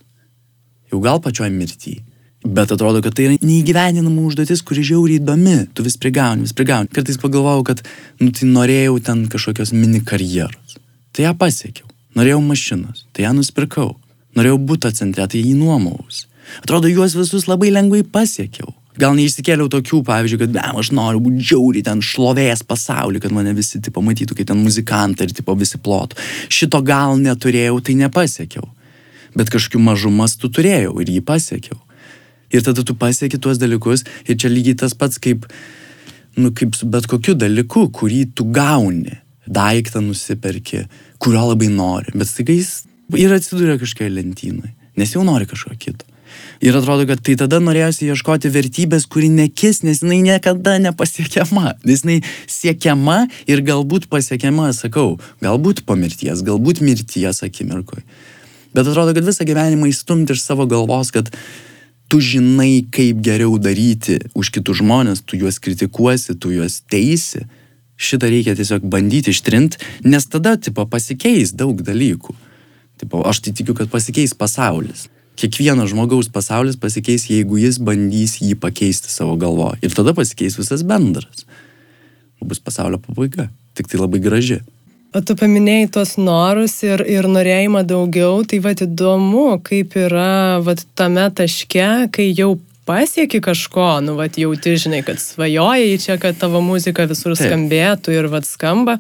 [0.92, 2.04] Jau gal pačioj mirtyje.
[2.40, 5.58] Bet atrodo, kad tai yra neįgyveninama užduotis, kuri žiauriai įdomi.
[5.76, 6.88] Tu vis prigauni, vis prigauni.
[6.96, 7.82] Kartais pagalvojau, kad,
[8.22, 10.78] nu, tai norėjau ten kažkokios mini karjeros.
[11.12, 11.90] Tai ją pasiekiau.
[12.16, 13.04] Norėjau mašinos.
[13.12, 13.92] Tai ją nusipirkau.
[14.40, 16.30] Norėjau būti centre, tai jį nuomaus.
[16.64, 18.72] Atrodo, juos visus labai lengvai pasiekiau.
[18.98, 23.54] Gal neišsikėliau tokių, pavyzdžiui, kad, be, aš noriu būti džiauriai ten šlovės pasaulį, kad mane
[23.58, 26.18] visi, tipo, matytų, kaip ten muzikantai ir, tipo, visi plotų.
[26.50, 28.66] Šito gal neturėjau, tai nepasiekiau.
[29.38, 31.78] Bet kažkokiu mažu mastu turėjau ir jį pasiekiau.
[32.50, 35.46] Ir tada tu pasieki tuos dalykus ir čia lygiai tas pats kaip,
[36.40, 39.20] nu, kaip su bet kokiu dalyku, kurį tu gauni.
[39.50, 40.84] Daiktą nusiperki,
[41.22, 42.84] kurio labai nori, bet staiga jis
[43.18, 46.09] ir atsiduria kažkokioje lentynoje, nes jau nori kažko kito.
[46.66, 51.78] Ir atrodo, kad tai tada norėjosi ieškoti vertybės, kuri nekis, nes jinai niekada nepasiekiama.
[51.88, 52.20] Nes jinai
[52.50, 58.04] siekiama ir galbūt pasiekiama, sakau, galbūt po mirties, galbūt mirties akimirkoje.
[58.76, 61.32] Bet atrodo, kad visą gyvenimą įstumti iš savo galvos, kad
[62.10, 67.46] tu žinai, kaip geriau daryti už kitus žmonės, tu juos kritikuosi, tu juos teisi.
[68.00, 72.36] Šitą reikia tiesiog bandyti ištrinti, nes tada, tipo, pasikeis daug dalykų.
[73.00, 75.08] Tipo, aš tai tikiu, kad pasikeis pasaulis.
[75.40, 79.80] Kiekvieno žmogaus pasaulis pasikeis, jeigu jis bandys jį pakeisti savo galvoje.
[79.88, 81.46] Ir tada pasikeis visas bendras.
[82.44, 83.48] Bus pasaulio pabaiga.
[83.80, 84.60] Tik tai labai graži.
[85.16, 90.84] O tu paminėjai tuos norus ir, ir norėjimą daugiau, tai vad įdomu, kaip yra vad
[91.00, 92.58] tame taške, kai jau
[92.90, 98.30] pasieki kažko, nu vad jauti, žinai, kad svajojai čia, kad tavo muzika visur skambėtų ir
[98.30, 99.00] vad skamba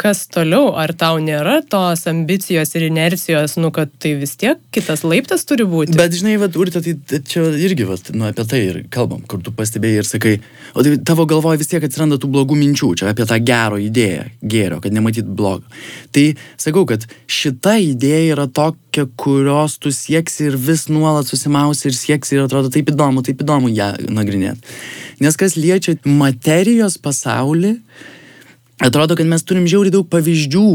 [0.00, 5.04] kas toliau, ar tau nėra tos ambicijos ir inercijos, nu, kad tai vis tiek kitas
[5.06, 5.94] laiptas turi būti.
[5.98, 9.54] Bet žinai, va, urte, tai čia irgi, va, nu, apie tai ir kalbam, kur tu
[9.54, 10.34] pastebėjai ir sakai,
[10.74, 14.26] o tai tavo galvoje vis tiek atsiranda tų blogų minčių, čia apie tą gero idėją,
[14.42, 15.62] gėrio, kad nematyt blogo.
[16.14, 16.26] Tai
[16.60, 22.38] sakau, kad šita idėja yra tokia, kurios tu sieksi ir vis nuolat susimausi ir sieksi
[22.38, 24.74] ir atrodo taip įdomu, taip įdomu ją nagrinėti.
[25.22, 27.76] Nes kas liečia materijos pasaulį,
[28.80, 30.68] atrodo, kad mes turim žiauriai daug pavyzdžių,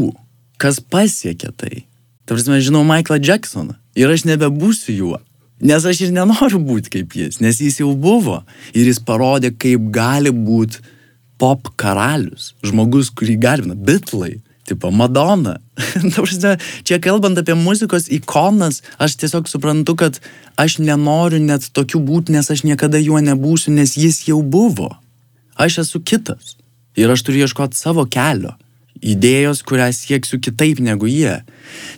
[0.60, 1.84] kas pasiekė tai.
[2.24, 5.18] Ta prasme, žinau Michaelą Jacksoną ir aš nebebūsiu juo.
[5.60, 8.40] Nes aš ir nenoriu būti kaip jis, nes jis jau buvo
[8.72, 10.80] ir jis parodė, kaip gali būti
[11.40, 14.38] pop karalius, žmogus, kurį galima, bitlai,
[14.68, 15.58] tipo Madonna.
[16.86, 20.20] čia kalbant apie muzikos ikonas, aš tiesiog suprantu, kad
[20.60, 24.94] aš nenoriu net tokių būti, nes aš niekada juo nebūsiu, nes jis jau buvo.
[25.60, 26.59] Aš esu kitas.
[26.98, 28.56] Ir aš turiu ieškoti savo kelio.
[29.00, 31.38] Idėjos, kurią sieksiu kitaip negu jie.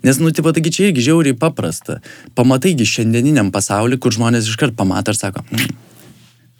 [0.06, 1.98] Nes, nu, tipo, taigi čia irgi žiauriai paprasta.
[2.38, 5.72] Pamataigi šiandieniniam pasauliu, kur žmonės iškart pamato ir sako, mm,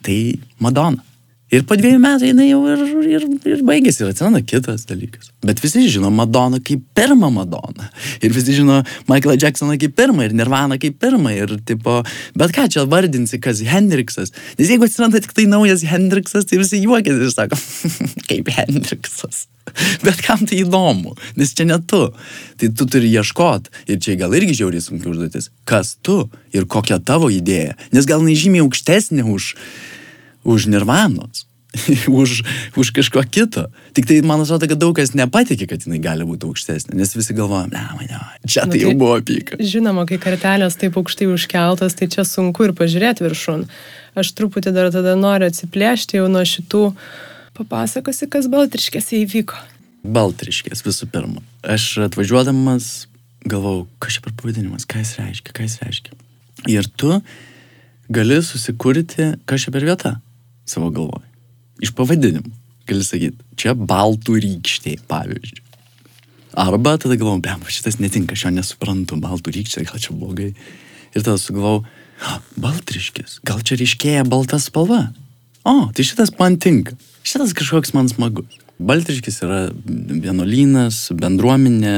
[0.03, 0.18] tai
[0.59, 1.05] Madonna.
[1.53, 5.28] Ir po dviejų metų jinai jau ir, ir, ir baigėsi ir atsiranda kitas dalykas.
[5.44, 7.90] Bet visi žino Madoną kaip pirmą Madoną.
[8.24, 8.78] Ir visi žino
[9.11, 11.34] Michaelą Jacksoną kaip pirmą ir Nirvaną kaip pirmą.
[11.36, 11.98] Ir tipo,
[12.40, 14.32] bet ką čia vardinsi, kas Hendriksas.
[14.57, 17.61] Nes jeigu atsiranda tik tai naujas Hendriksas, tai visi juokiasi ir sako,
[18.30, 19.46] kaip Hendriksas.
[20.03, 22.07] Bet kam tai įdomu, nes čia ne tu.
[22.59, 23.68] Tai tu turi ieškot.
[23.92, 25.53] Ir čia gal irgi žiauriai sunkiai užduotis.
[25.68, 26.22] Kas tu
[26.57, 27.76] ir kokia tavo idėja.
[27.92, 29.53] Nes gal nežymiai aukštesnė už
[30.45, 31.47] už nirvanos,
[32.09, 32.43] už,
[32.76, 33.68] už kažko kito.
[33.97, 37.36] Tik tai man atrodo, kad daug kas nepatikė, kad jinai gali būti aukštesnė, nes visi
[37.36, 39.59] galvoja, ne, mane, čia tai, nu, tai jau buvo pyka.
[39.61, 43.66] Žinoma, kai kartelės taip aukštai užkeltas, tai čia sunku ir pažiūrėti viršun.
[44.18, 46.82] Aš truputį dar tada noriu atsiplėšti jau nuo šitų,
[47.57, 49.57] papasakosi, kas Baltriškėse įvyko.
[50.03, 51.40] Baltriškės visų pirma.
[51.64, 53.07] Aš atvažiuodamas
[53.49, 56.18] galvau, kas čia per pavadinimas, ką jis reiškia, ką jis reiškia.
[56.70, 57.16] Ir tu
[58.12, 60.18] gali susikurti, kas čia per vieta
[60.68, 61.26] savo galvoje.
[61.82, 62.52] Iš pavadinimų.
[62.88, 65.60] Gali sakyti, čia baltų rykštė, pavyzdžiui.
[66.58, 70.50] Arba tada galvom, bem, šitas netinka, aš jo nesuprantu, baltų rykštė, gal čia blogai.
[71.14, 71.84] Ir tada sugalvau,
[72.60, 75.06] baltriškis, gal čia ryškėja balta spalva.
[75.62, 76.98] O, tai šitas man tinka.
[77.22, 78.58] Šitas kažkoks man smagus.
[78.82, 81.96] Baltriškis yra vienuolynas, bendruomenė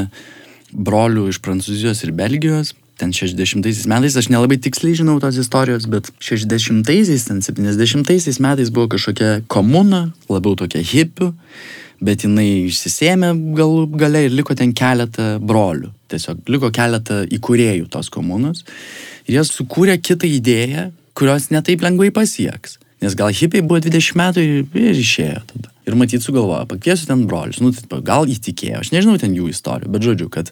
[0.74, 6.10] brolių iš Prancūzijos ir Belgijos ten 60 metais, aš nelabai tiksliai žinau tos istorijos, bet
[6.22, 11.32] 60-aisiais, ten 70-aisiais metais buvo kažkokia komuna, labiau tokia hipių,
[12.04, 15.90] bet jinai išsisėmė gal gale ir liko ten keletą brolių.
[16.12, 18.62] Tiesiog liko keletą įkūrėjų tos komunos.
[19.26, 22.78] Ir jie sukūrė kitą idėją, kurios netaip lengvai pasieks.
[23.04, 25.70] Nes gal hipiai buvo 20 metų ir, išėjo tada.
[25.84, 29.90] Ir matyt sugalvojo, pakviesiu ten brolius, nu, tai gal įtikėjo, aš nežinau ten jų istorijų,
[29.92, 30.48] bet žodžiu, kad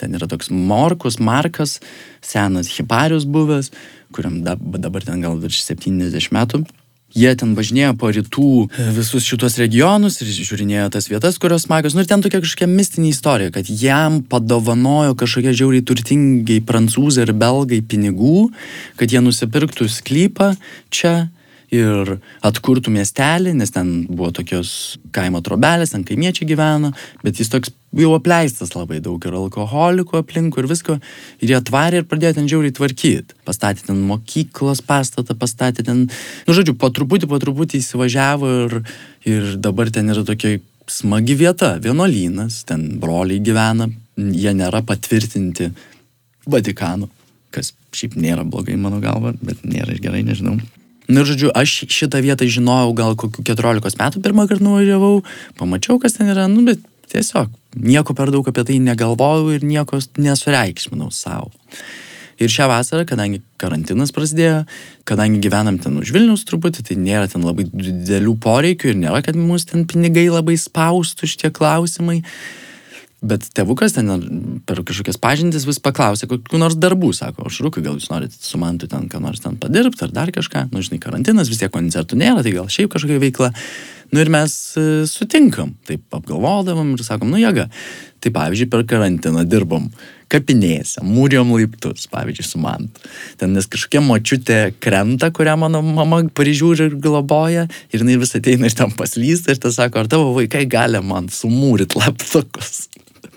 [0.00, 1.78] ten yra toks Morkus, Markas,
[2.20, 3.72] senas hiparius buvęs,
[4.12, 6.66] kuriam dabar ten gal virš 70 metų.
[7.14, 8.48] Jie ten važinėjo po rytų
[8.96, 11.94] visus šitos regionus ir žiūrinėjo tas vietas, kurios smagios.
[11.94, 17.32] Nu ir ten tokia kažkokia mistinė istorija, kad jam padovanojo kažkokie žiauriai turtingai prancūzai ir
[17.38, 18.48] belgai pinigų,
[18.98, 20.56] kad jie nusipirktų sklypą
[20.90, 21.14] čia
[21.72, 26.92] ir atkurtų miestelį, nes ten buvo tokios kaimo trobelės, ten kaimiečiai gyveno,
[27.24, 30.98] bet jis toks jau apleistas labai daug ir alkoholikų aplinkų ir visko.
[31.40, 33.38] Ir jie atvarė ir pradėjo ten žiauriai tvarkyti.
[33.46, 36.06] Pastatė ten mokyklos pastatą, pastatė ten,
[36.46, 38.78] nu žodžiu, po truputį, po truputį įsivažiavo ir,
[39.30, 40.58] ir dabar ten yra tokia
[40.90, 45.70] smagi vieta, vienolynas, ten broliai gyvena, jie nėra patvirtinti
[46.44, 47.08] Vatikano,
[47.54, 50.58] kas šiaip nėra blogai mano galva, bet nėra ir gerai, nežinau.
[51.04, 55.18] Na, nu, žodžiu, aš šitą vietą žinojau gal kokių 14 metų pirmą kartą nuvažiavau,
[55.58, 56.80] pamačiau, kas ten yra, nu, bet
[57.12, 61.52] tiesiog nieko per daug apie tai negalvojau ir nieko nesureikšminau savo.
[62.40, 64.64] Ir šią vasarą, kadangi karantinas prasidėjo,
[65.06, 69.38] kadangi gyvenam ten už Vilnius truputį, tai nėra ten labai didelių poreikių ir nėra, kad
[69.38, 72.24] mūsų ten pinigai labai spaustų šitie klausimai.
[73.24, 74.10] Bet tėvukas ten
[74.68, 78.60] per kažkokias pažintis vis paklausė, kokiu nors darbų, sako, aš rūkai, gal jūs norite su
[78.60, 82.20] mantu ten ką nors ten padirbti ar dar kažką, nu žinai, karantinas, vis tiek koncertų
[82.20, 83.54] nėra, tai gal šiaip kažkokia veikla.
[84.12, 87.70] Nu ir mes e, sutinkam, taip apgalvodavom ir sakom, nu jėga.
[88.22, 89.88] Tai pavyzdžiui, per karantiną dirbom
[90.32, 93.08] kapinėse, mūrijom laiptus, pavyzdžiui, su mantu.
[93.40, 98.70] Ten nes kažkokia močiutė krenta, kurią mano mama prižiūri ir globoja, ir jinai vis ateina
[98.70, 102.86] iš ten paslysta ir tas sako, ar tavo vaikai gali man sumūryti laptokus.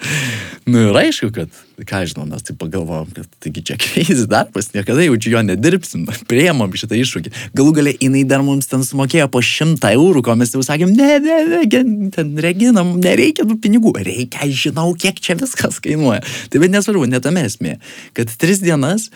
[0.72, 1.54] nu ir aišku, kad,
[1.88, 6.74] ką žinau, mes tai pagalvojom, kad taigi čia kreizis darbas, niekada jaučiu jo nedirbsim, priemam
[6.78, 7.34] šitą iššūkį.
[7.58, 11.20] Galų galiai jinai dar mums ten sumokėjo po šimtą eurų, ko mes jau sakėm, ne,
[11.24, 11.84] ne, ne,
[12.16, 16.24] ten reginam, nereikia tų pinigų, reikia, žinau, kiek čia viskas kainuoja.
[16.52, 17.78] Tai bet nesvarbu, netame esmė,
[18.18, 19.12] kad tris dienas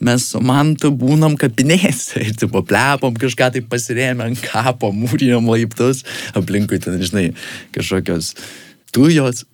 [0.00, 6.02] mes su mantu būnam kapinėse ir tipo plepom kažką tai pasirėmę ant kapo, mūrijom laiptus,
[6.36, 7.30] aplinkui ten, žinai,
[7.76, 8.34] kažkokios
[8.92, 9.46] tujos,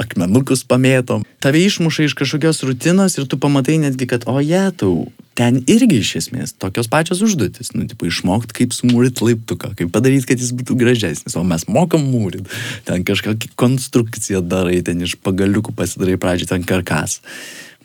[0.00, 1.22] akmenukus pamėtom.
[1.42, 5.06] Tave išmuša iš kažkokios rutinos ir tu pamatai netgi, kad o jie tau,
[5.36, 7.74] ten irgi iš esmės tokios pačios užduotis.
[7.76, 11.36] Nu, tipo, išmokti, kaip sumūryti laiptuką, kaip padaryti, kad jis būtų gražesnis.
[11.36, 12.48] O mes mokam mūryti.
[12.88, 17.20] Ten kažkokią konstrukciją darai, ten iš pagaliukų pasidarai pradžią ten karkas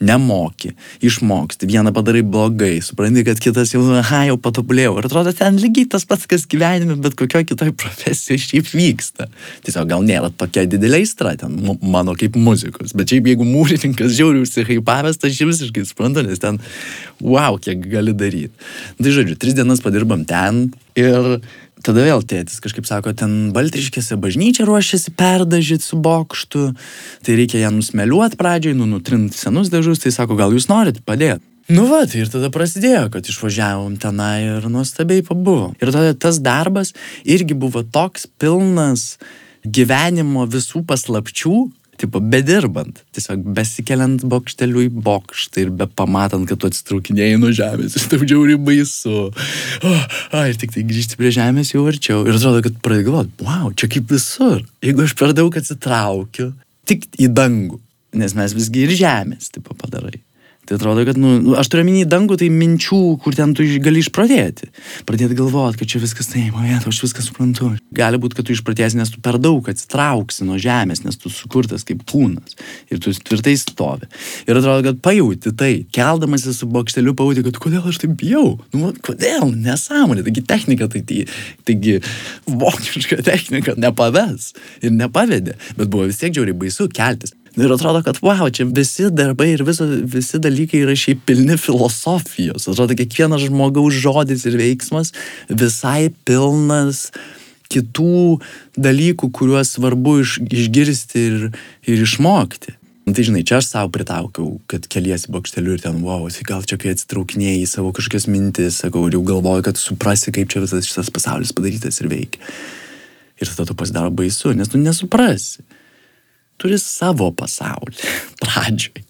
[0.01, 0.73] nemoki,
[1.05, 4.95] išmoksti, vieną padarai blogai, supranti, kad kitas jau, aha, jau patobulėjau.
[4.99, 9.29] Ir atrodo, ten lygiai tas pats, kas gyvenime, bet kokioje kitoje profesijoje šiaip vyksta.
[9.67, 14.45] Tiesiog gal nėra tokia didelė aistra ten mano kaip muzikos, bet šiaip jeigu mūrininkas žiauriai
[14.47, 16.59] užsihaipavęs, tai aš visiškai suprantu, nes ten,
[17.21, 18.53] wow, kiek gali daryti.
[19.01, 21.37] Tai žodžiu, tris dienas padirbam ten ir
[21.85, 26.71] tada vėl tėtis kažkaip sako, ten Baltriškėse bažnyčia ruošiasi perdažyti su bokštu,
[27.25, 31.43] tai reikia ją nusmeliuoti pradžioj, nu, nutrinti senus dažus, tai sako, gal jūs norit padėti.
[31.71, 35.75] Nu va, tai ir tada prasidėjo, kad išvažiavom tenai ir nuostabiai pabuvom.
[35.79, 36.91] Ir tada tas darbas
[37.23, 39.15] irgi buvo toks pilnas
[39.63, 41.55] gyvenimo visų paslapčių,
[42.01, 47.97] tipo, bedirbant, tiesiog besikeliant bokšteliu į bokštą ir be pamatant, kad tu atsitraukinėjai nuo žemės,
[47.99, 49.29] ir tau džiauri baisu.
[49.29, 52.25] Oh, oh, ir tik tai grįžti prie žemės jau arčiau.
[52.25, 54.59] Ir atrodo, kad pradėjau galvoti, wow, čia kaip visur.
[54.85, 56.51] Jeigu aš per daug atsitraukiu,
[56.89, 57.79] tik į dangų,
[58.21, 60.19] nes mes visgi ir žemės, tipo, padarai.
[60.65, 64.03] Tai atrodo, kad, nu, nu aš turiu minį dangų, tai minčių, kur ten tu gali
[64.03, 64.69] išpradėti.
[65.09, 67.71] Pradėti galvoti, kad čia viskas taip, o jėta, aš viską suprantu.
[67.97, 71.83] Gali būti, kad tu išpratėsi, nes tu per daug atsitrauksi nuo žemės, nes tu sukurtas
[71.87, 72.53] kaip kūnas.
[72.93, 74.07] Ir tu tvirtai stovi.
[74.45, 78.59] Ir atrodo, kad pajūti tai, keldamasi su bokšteliu pajūti, kad kodėl aš taip bijau.
[78.77, 79.49] Nu, kodėl?
[79.65, 80.27] Nesąmonė.
[80.29, 81.25] Taigi technika, tai, tai,
[81.65, 81.97] taigi
[82.45, 84.51] vokiška technika nepaves.
[84.85, 85.57] Ir nepavedė.
[85.73, 87.33] Bet buvo vis tiek žiauriai baisu keltis.
[87.59, 92.69] Ir atrodo, kad, wow, čia visi darbai ir viso, visi dalykai yra šiaip pilni filosofijos.
[92.71, 95.11] Atrodo, kiekvienas žmogaus žodis ir veiksmas
[95.49, 97.09] visai pilnas
[97.71, 98.39] kitų
[98.79, 101.43] dalykų, kuriuos svarbu iš, išgirsti ir,
[101.91, 102.77] ir išmokti.
[103.03, 106.79] Nu, tai žinai, čia aš savo pritaukiau, kad keliesi bokšteliu ir ten, wow, gal čia
[106.79, 111.11] kai atsitraukinėjai savo kažkokias mintis, sakau, ir jau galvoju, kad suprasi, kaip čia visas šitas
[111.11, 112.43] pasaulis padarytas ir veikia.
[113.41, 115.65] Ir tada tu pasidaro baisu, nes tu nesuprasi
[116.61, 117.97] turi savo pasaulį
[118.43, 119.07] pradžioj.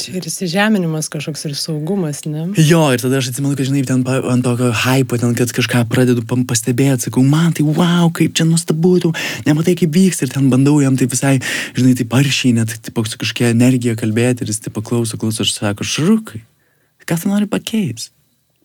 [0.00, 2.48] Čia ir įsižeminimas kažkoks ir saugumas, ne?
[2.58, 6.24] Jo, ir tada aš atsimenu, kad, žinai, ten ant tokio hypo, ten, kad kažką pradedu
[6.26, 9.12] pastebėti, sakau, man tai wow, kaip čia nuostabu, tu
[9.46, 11.36] nematai, kaip vyks, ir ten bandau jam tai visai,
[11.78, 15.54] žinai, taip aršiai, net taip, su kažkokia energija kalbėti, ir jis taip paklauso, klauso, aš
[15.56, 16.42] sako, šrukai,
[17.06, 18.12] ką tu nori pakeisti?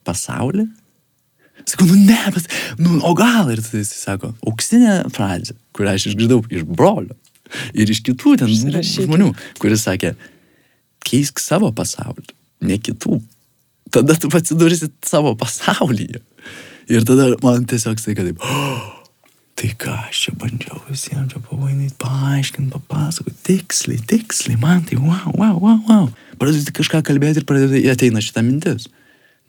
[0.06, 0.66] Pasaulį?
[1.66, 2.50] Sakau, nu ne, bet,
[2.82, 7.16] nu, o gal ir tada jis sako, auksinė frazė, kurią aš išgirdau iš brolio
[7.74, 9.06] ir iš kitų ten Užsirašykit.
[9.08, 9.30] žmonių,
[9.62, 10.14] kuris sakė,
[11.06, 12.26] keisk savo pasaulį,
[12.66, 13.20] ne kitų.
[13.94, 16.20] Tada tu atsidursi savo pasaulyje.
[16.90, 18.82] Ir tada man tiesiog sakė taip, oh,
[19.58, 25.30] tai ką aš čia bandžiau visiems čia pavainyti, paaiškinti, papasakoti, tiksliai, tiksliai, man tai wow,
[25.38, 26.06] wow, wow, wow.
[26.38, 28.90] Pradedu kažką kalbėti ir pradedu, ateina šitą mintis.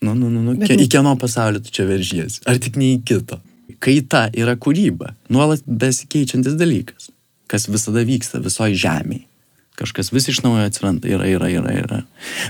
[0.02, 2.94] Nu, nu, nu, nu, Bet- ke, į kieno pasaulį tu čia veržiesi, ar tik ne
[2.96, 3.40] į kito.
[3.84, 7.10] Kaita yra kūryba, nuolat besikeičiantis dalykas,
[7.52, 9.26] kas visada vyksta visoji žemėje.
[9.78, 11.98] Kažkas vis iš naujo atsiranda, yra, yra, yra, yra.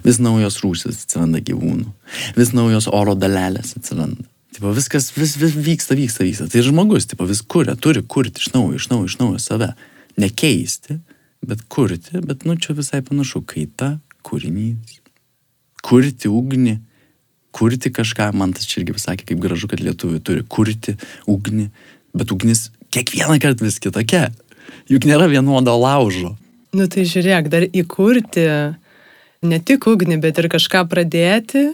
[0.05, 1.89] Vis naujos rūšis atsiranda gyvūnų,
[2.37, 4.23] vis naujos oro dalelės atsiranda.
[4.55, 6.47] Tipo, viskas vis, vis vyksta, vyksta, vyksta.
[6.49, 9.67] Tai žmogus, tipo, vis kuria, turi kurti iš naujo, iš naujo, iš naujo save.
[10.17, 11.01] Nekeisti,
[11.45, 15.01] bet kurti, bet, nu, čia visai panašu, kaita, kūrinys.
[15.85, 16.77] Kurti ugnį,
[17.53, 20.95] kurti kažką, man tas irgi pasakė, kaip gražu, kad lietuvių turi kurti
[21.29, 21.67] ugnį,
[22.17, 24.29] bet ugnis kiekvieną kartą vis kitokia.
[24.89, 26.35] Juk nėra vienodo laužo.
[26.73, 28.45] Nu tai žiūrėk, dar įkurti
[29.47, 31.69] ne tik ugnį, bet ir kažką pradėti.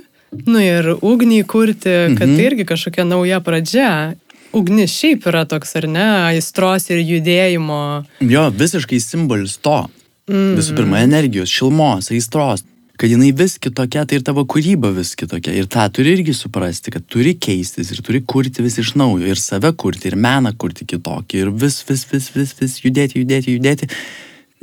[0.48, 2.36] Nu ir ugnį įkurti, kad Mhm.
[2.38, 4.16] tai irgi kažkokia nauja pradžia.
[4.54, 8.06] Ugnis šiaip yra toks, ar ne, aistros ir judėjimo.
[8.22, 9.90] Jo, visiškai simbolis to.
[10.30, 10.56] Mm.
[10.58, 12.64] Visų pirma, energijos, šilmos, aistros.
[12.98, 15.56] Kad jinai vis kitokia, tai ir tavo kūryba vis kitokia.
[15.58, 19.26] Ir tą turi irgi suprasti, kad turi keistis ir turi kurti vis iš naujo.
[19.26, 21.42] Ir save kurti, ir meną kurti kitokį.
[21.42, 23.90] Ir vis, vis, vis, vis, vis judėti, judėti, judėti.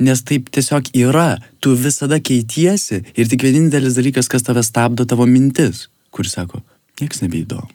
[0.01, 1.35] Nes taip tiesiog yra.
[1.59, 3.03] Tu visada keitiesi.
[3.19, 5.89] Ir tik vienintelis dalykas, kas tave stabdo, tavo mintis.
[6.15, 6.63] Kuris sako,
[7.03, 7.67] nieks nebeįdomu.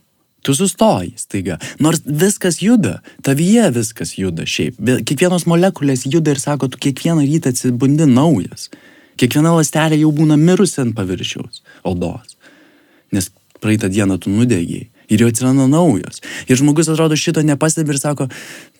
[0.47, 1.61] Tu sustoji staiga.
[1.83, 4.79] Nors viskas juda, tavyje viskas juda šiaip.
[5.05, 8.71] Kiekvienos molekulės juda ir sako, tu kiekvieną rytą atsibundi naujas.
[9.17, 12.37] Kiekviena lastelė jau būna mirusi ant paviršiaus odos.
[13.13, 14.89] Nes praeitą dieną tu nudegiai.
[15.07, 16.19] Ir jau atsiranda naujos.
[16.51, 18.27] Ir žmogus atrodo šito nepastebi ir sako,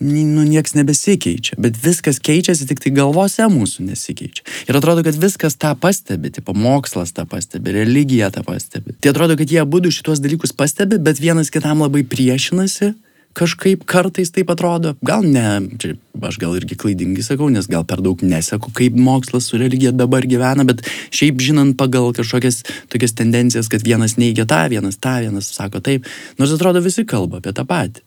[0.01, 1.55] "Ni- nu nieks nebesikeičia.
[1.59, 4.43] Bet viskas keičiasi, tik tai galvose mūsų nesikeičia.
[4.69, 8.93] Ir atrodo, kad viskas tą pastebi, tipo mokslas tą pastebi, religija tą pastebi.
[9.01, 12.95] Tai atrodo, kad jie abu šituos dalykus pastebi, bet vienas kitam labai priešinasi.
[13.37, 18.01] Kažkaip kartais taip atrodo, gal ne, čia aš gal irgi klaidingai sakau, nes gal per
[18.05, 20.81] daug neseku, kaip mokslas su religija dabar gyvena, bet
[21.13, 22.63] šiaip žinant pagal kažkokias
[22.93, 26.09] tokias tendencijas, kad vienas neigia tą, vienas tą, vienas sako taip,
[26.41, 28.07] nors atrodo visi kalba apie tą patį.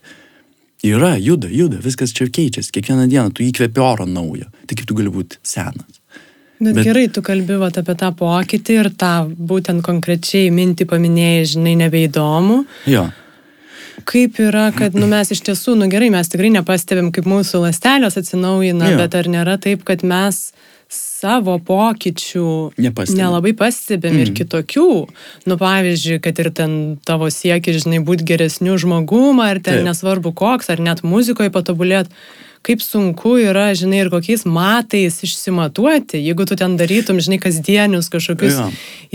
[0.90, 4.98] Yra, juda, juda, viskas čia keičiasi, kiekvieną dieną tu įkvepi oro naujo, tai kaip tu
[4.98, 6.00] gali būti senas.
[6.60, 11.76] Bet, Bet- gerai, tu kalbėjai apie tą pokytį ir tą būtent konkrečiai mintį paminėjai, žinai,
[11.86, 12.64] nebeįdomu.
[12.90, 13.10] Jo,
[14.08, 18.20] Kaip yra, kad nu, mes iš tiesų, nu gerai, mes tikrai nepastebim, kaip mūsų ląstelės
[18.22, 19.00] atsinaujina, Jo.
[19.02, 20.50] bet ar nėra taip, kad mes
[20.90, 23.20] savo pokyčių Nepastebim.
[23.22, 24.22] nelabai pastebim mm.
[24.24, 24.90] ir kitokių.
[25.46, 26.74] Nu, pavyzdžiui, kad ir ten
[27.06, 29.90] tavo siekis, žinai, būti geresniu žmogum, ar ten Taip.
[29.92, 32.10] nesvarbu koks, ar net muzikoje patobulėt.
[32.68, 38.58] Kaip sunku yra, žinai, ir kokiais matais išsimatuoti, jeigu tu ten darytum, žinai, kasdienius kažkokius
[38.60, 38.66] Jo.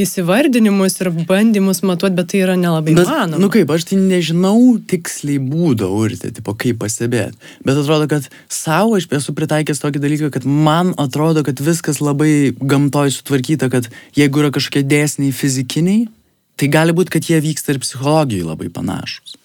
[0.00, 3.40] įsivardinimus ir bandymus matuoti, bet tai yra nelabai Bet, įmanoma.
[3.42, 4.56] nu kaip, aš tai nežinau
[4.90, 7.36] tiksliai būdo urti, tipo, kaip pastebėti.
[7.68, 12.54] Bet atrodo, kad savo aš esu pritaikęs tokį dalyką, kad man atrodo, kad viskas labai
[12.58, 16.08] gamtoj sutvarkyta, kad jeigu yra kažkokie dėsniai fizikiniai,
[16.56, 19.36] tai gali būti, kad jie vyksta ir psichologijai labai panašus.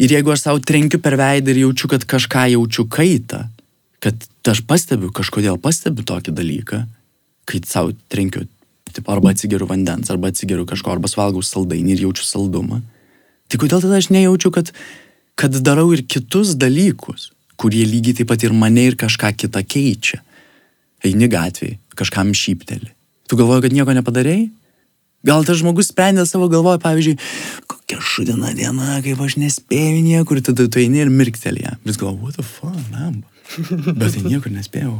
[0.00, 3.44] Ir jeigu aš savo trenkiu per veidą ir jaučiu, kad kažką jaučiu kaitą,
[4.00, 4.16] kad
[4.48, 6.80] aš pastebiu, kažkodėl pastebiu tokį dalyką,
[7.44, 8.46] kai savo trenkiu,
[8.90, 12.80] tipo, arba atsigeriu vandens, arba atsigeriu kažko, arba suvalgau saldainį ir jaučiu saldumą,
[13.50, 14.72] tai kodėl tada aš nejaučiu, kad,
[15.36, 17.28] kad darau ir kitus dalykus,
[17.60, 20.22] kurie lygiai taip pat ir mane ir kažką kitą keičia.
[21.04, 22.88] Eini gatvėje, kažkam šypteli.
[23.28, 24.48] Tu galvoji, kad nieko nepadarėjai?
[25.26, 27.16] Gal tas žmogus sprendė savo galvoje, pavyzdžiui,
[27.68, 31.74] kokia šudina diena, kaip aš nespėjau niekur, tada tu eini ir mirkteli ją.
[31.84, 33.20] Vis galvoju, what the fuck, man.
[34.00, 34.94] Bet tai niekur nespėjau.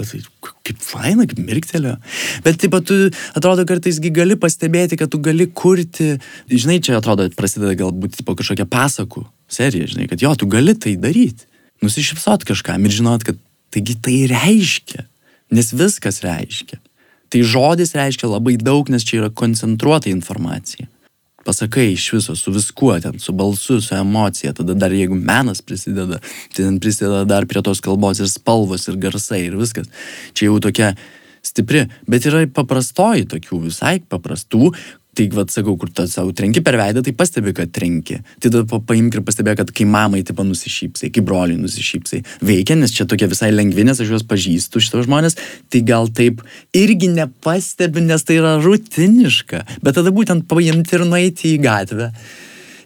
[0.00, 0.20] Bet tai
[0.66, 1.94] kaip faina, kaip mirktelio.
[2.42, 2.98] Bet taip pat tu
[3.38, 6.16] atrodo kartaisgi gali pastebėti, kad tu gali kurti,
[6.50, 10.96] žinai, čia atrodo prasideda galbūt po kažkokia pasakų serija, žinai, kad jo, tu gali tai
[10.98, 11.46] daryti.
[11.84, 13.38] Nusišypsot kažkam ir žinot, kad
[13.70, 15.06] taigi tai reiškia.
[15.54, 16.78] Nes viskas reiškia.
[17.30, 20.88] Tai žodis reiškia labai daug, nes čia yra koncentruota informacija.
[21.46, 26.18] Pasakai iš viso, su viskuo ten, su balsu, su emocija, tada dar jeigu menas prisideda,
[26.52, 29.88] tai ten prisideda dar prie tos kalbos ir spalvos, ir garsai, ir viskas.
[30.34, 30.92] Čia jau tokia
[31.46, 34.74] stipri, bet yra paprastoji tokių, visai paprastų,
[35.28, 38.20] tai vad sakau, kur tu savo trenki per veidą, tai pastebi, kad trenki.
[38.40, 42.78] Tai tada pa- paimk ir pastebėk, kad kai mamai taip nusišypsai, kai broliui nusišypsai, veikia,
[42.80, 45.36] nes čia tokie visai lengvi, nes aš juos pažįstu, šitos žmonės,
[45.68, 46.40] tai gal taip
[46.76, 49.64] irgi nepastebi, nes tai yra rutiniška.
[49.84, 52.12] Bet tada būtent paimti ir nueiti į gatvę.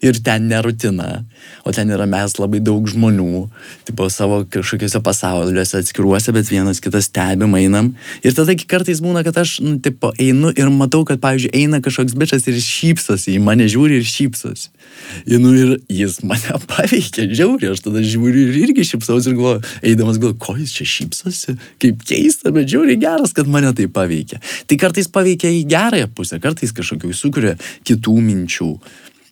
[0.05, 1.25] Ir ten nerutina,
[1.65, 3.47] o ten yra mes labai daug žmonių,
[3.89, 7.95] tipo savo kažkokiuose pasauliuose atskiruose, bet vienas kitas stebim, einam.
[8.21, 12.17] Ir tada kartais būna, kad aš, nu, tipo, einu ir matau, kad, pavyzdžiui, eina kažkoks
[12.21, 14.69] bičias ir šypsosi, į mane žiūri ir šypsosi.
[15.25, 19.65] Ir, nu, ir jis mane paveikia, žiauriai, aš tada žiūriu ir irgi šypsausi ir galvoju,
[19.81, 24.43] eidamas galvoju, ko jis čia šypsosi, kaip keista, bet žiauriai geras, kad mane tai paveikia.
[24.69, 27.57] Tai kartais paveikia į gerąją pusę, kartais kažkokių sukuria
[27.89, 28.71] kitų minčių.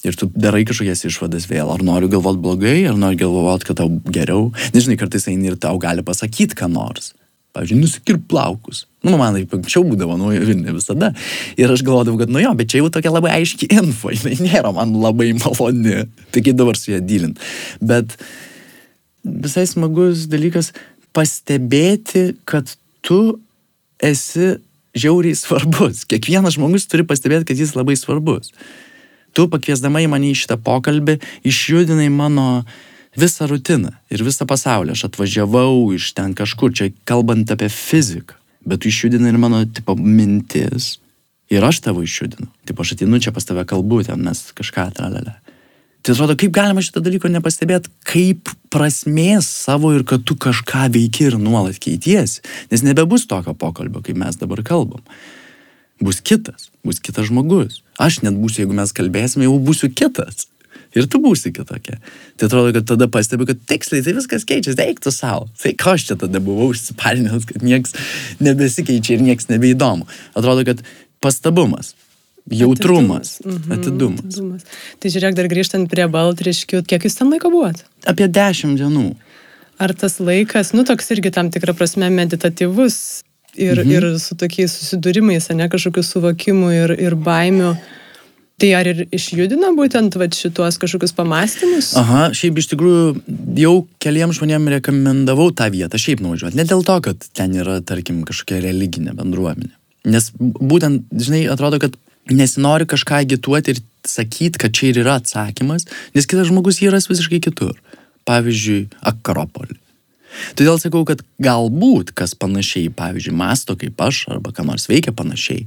[0.02, 1.70] Ir tu darai kažkokias išvadas vėl.
[1.70, 4.48] Ar nori galvoti blogai, ar nori galvoti, kad tau geriau.
[4.74, 7.12] Nežinai, kartais eini ir tau gali pasakyti ką nors.
[7.52, 8.86] Pavyzdžiui, nusikirp plaukus.
[9.04, 11.12] Nu, man taip anksčiau būdavo, nu, ne visada.
[11.60, 14.72] Ir aš galvodavau, kad, nu jo, bet čia jau tokia labai aiški info, jinai nėra
[14.74, 16.06] man labai maloni.
[16.32, 17.42] Kaip dabar su ją dylint.
[17.84, 18.16] Bet
[19.22, 20.72] visai smagus dalykas
[21.14, 22.72] pastebėti, kad
[23.04, 23.20] tu
[24.02, 24.56] esi
[24.96, 26.06] žiauriai svarbus.
[26.08, 28.50] Kiekvienas žmogus turi pastebėti, kad jis labai svarbus.
[29.32, 31.18] Tu pakviesdama į mane į šitą pokalbį
[31.48, 32.64] išjudinai mano
[33.18, 34.96] visą rutiną ir visą pasaulį.
[34.96, 39.96] Aš atvažiavau iš ten kažkur, čia kalbant apie fiziką, bet tu išjudinai ir mano, tipo,
[39.96, 40.98] mintis.
[41.52, 42.48] Ir aš tavo išjudinu.
[42.64, 45.34] Taip, aš atinu čia pas tave kalbu, ten mes kažką atralelę.
[46.02, 51.28] Tai atrodo, kaip galima šitą dalyką nepastebėti, kaip prasmės savo ir kad tu kažką veiki
[51.28, 52.40] ir nuolat keitiesi.
[52.72, 55.04] Nes nebebus tokio pokalbio, kaip mes dabar kalbam.
[56.02, 57.80] Bus kitas, bus kitas žmogus.
[58.02, 60.48] Aš net būsiu, jeigu mes kalbėsime, jau būsiu kitas.
[60.92, 61.96] Ir tu būsi kitokia.
[62.36, 65.46] Tai atrodo, kad tada pastebiu, kad tiksliai tai viskas keičiasi, eik tu savo.
[65.62, 67.96] Tai ko aš čia tada buvau užsiparinęs, kad nieks
[68.44, 70.08] nebesikeičia ir nieks nebeįdomu.
[70.36, 70.84] Atrodo, kad
[71.24, 71.94] pastabumas,
[72.50, 73.62] Jautrumas, atidumas.
[73.62, 74.24] Mhm, atidumas.
[74.26, 74.62] atidumas.
[75.00, 77.84] Tai žiūrėk, dar grįžtant prie baltriškių, kiek jūs ten laiko buvot?
[78.04, 79.12] Apie dešimt dienų.
[79.80, 83.22] Ar tas laikas, nu toks irgi tam tikrą prasme meditatyvus
[83.56, 83.90] ir, mhm.
[83.90, 87.74] ir su tokiais susidūrimais, ne kažkokiu suvokimu ir, ir baimiu.
[88.62, 91.88] Tai ar ir išjudina būtent va, šituos kažkokius pamastymus?
[91.98, 93.06] Aha, šiaip iš tikrųjų
[93.58, 93.72] jau
[94.02, 96.60] keliam žmonėm rekomendavau tą vietą, šiaip nuvažiuoti.
[96.60, 99.72] Ne dėl to, kad ten yra, tarkim, kažkokia religinė bendruomenė.
[100.12, 101.98] Nes būtent, žinai, atrodo, kad
[102.30, 107.10] nesinori kažką agituoti ir sakyti, kad čia ir yra atsakymas, nes kitas žmogus jį ras
[107.10, 107.74] visiškai kitur.
[108.28, 109.81] Pavyzdžiui, Akropolį.
[110.58, 115.66] Todėl sakau, kad galbūt kas panašiai, pavyzdžiui, masto kaip aš, arba ką nors veikia panašiai,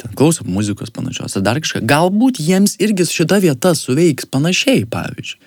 [0.00, 5.40] ten klauso muzikos panašios, ar dar kažką, galbūt jiems irgi šita vieta suveiks panašiai, pavyzdžiui.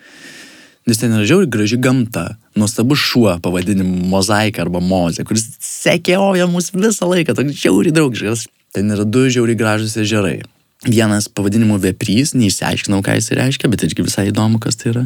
[0.89, 6.71] Nes ten yra žiauri graži gamta, nuostabus šuo pavadinimu mozaika arba mozė, kuris sekioja mus
[6.73, 8.47] visą laiką, toks žiauri draugiškas.
[8.73, 10.39] Ten yra du žiauri gražus ežerai.
[10.87, 15.05] Vienas pavadinimu Veprys, neišsiaiškinau, ką jis reiškia, bet irgi visai įdomu, kas tai yra.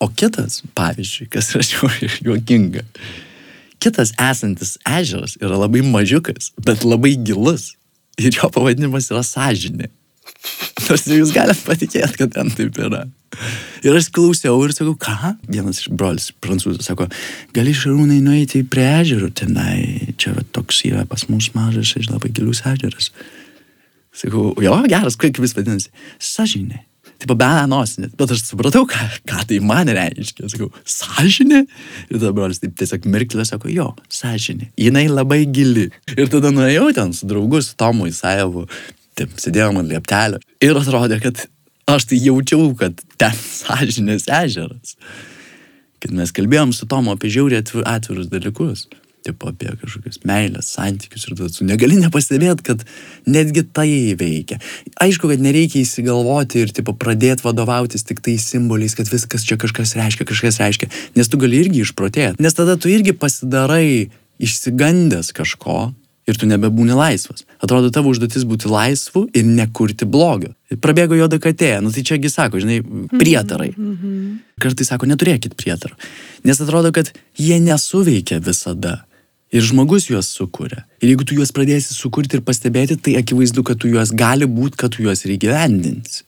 [0.00, 1.90] O kitas, pavyzdžiui, kas yra
[2.30, 2.86] juokinga.
[3.80, 7.74] Kitas esantis ežeras yra labai mažiukas, bet labai gilus.
[8.20, 9.90] Ir jo pavadinimas yra sąžinė.
[10.88, 13.04] Nors jūs galite patikėti, kad ten taip yra.
[13.84, 15.34] Ir aš klausiau ir sakau, ką?
[15.48, 17.06] Vienas iš brolis prancūzų sako,
[17.56, 22.32] gali šarūnai nueiti prie ežero tenai, čia va, toks yra pas mus mažas ir labai
[22.36, 23.12] gilus ežeras.
[24.10, 26.84] Sakau, jo, geras, kaip vis vadinasi, sažinė.
[27.20, 30.48] Taip, be nosinė, bet aš supratau, ką, ką tai man reiškia.
[30.48, 31.62] Sakau, sąžinė?
[32.08, 34.70] Ir tada brolis taip tiesiog mirklė sako, jo, sąžinė.
[34.80, 35.90] Jinai labai gili.
[36.16, 38.64] Ir tada nuėjau ten su draugu, su Tomu Isaevu,
[39.20, 40.40] taip, sėdėjom ant lieptelio.
[40.64, 41.44] Ir atrodė, kad
[41.92, 44.96] aš tai jaučiau, kad ten sąžinės ežeras.
[46.00, 48.88] Kad mes kalbėjom su Tomu apie žiauriai atvirus dalykus.
[49.26, 52.84] Taip apie kažkokius meilės, santykius ir tada tu negali nepastebėti, kad
[53.28, 54.56] netgi tai veikia.
[54.96, 59.92] Aišku, kad nereikia įsigalvoti ir tipo, pradėti vadovautis tik tais simboliais, kad viskas čia kažkas
[60.00, 60.88] reiškia, kažkas reiškia,
[61.20, 62.40] nes tu gali irgi išprotėti.
[62.40, 64.08] Nes tada tu irgi pasidarai
[64.40, 65.90] išsigandęs kažko,
[66.30, 67.44] ir tu nebebūni laisvas.
[67.62, 70.52] Atrodo, tavo užduotis būti laisvu ir nekurti blogio.
[70.82, 73.72] Prabėgo juoda katė, nu tai čiagi sako, žinai, prietarai.
[73.76, 74.34] Mm -hmm.
[74.62, 75.96] Kartais sako, neturėkit prietarų.
[76.44, 79.04] Nes atrodo, kad jie nesuveikia visada.
[79.50, 80.84] Ir žmogus juos sukuria.
[81.02, 84.78] Ir jeigu tu juos pradėsi sukurti ir pastebėti, tai akivaizdu, kad tu juos gali būti,
[84.78, 86.22] kad tu juos ir įgyvendinsi.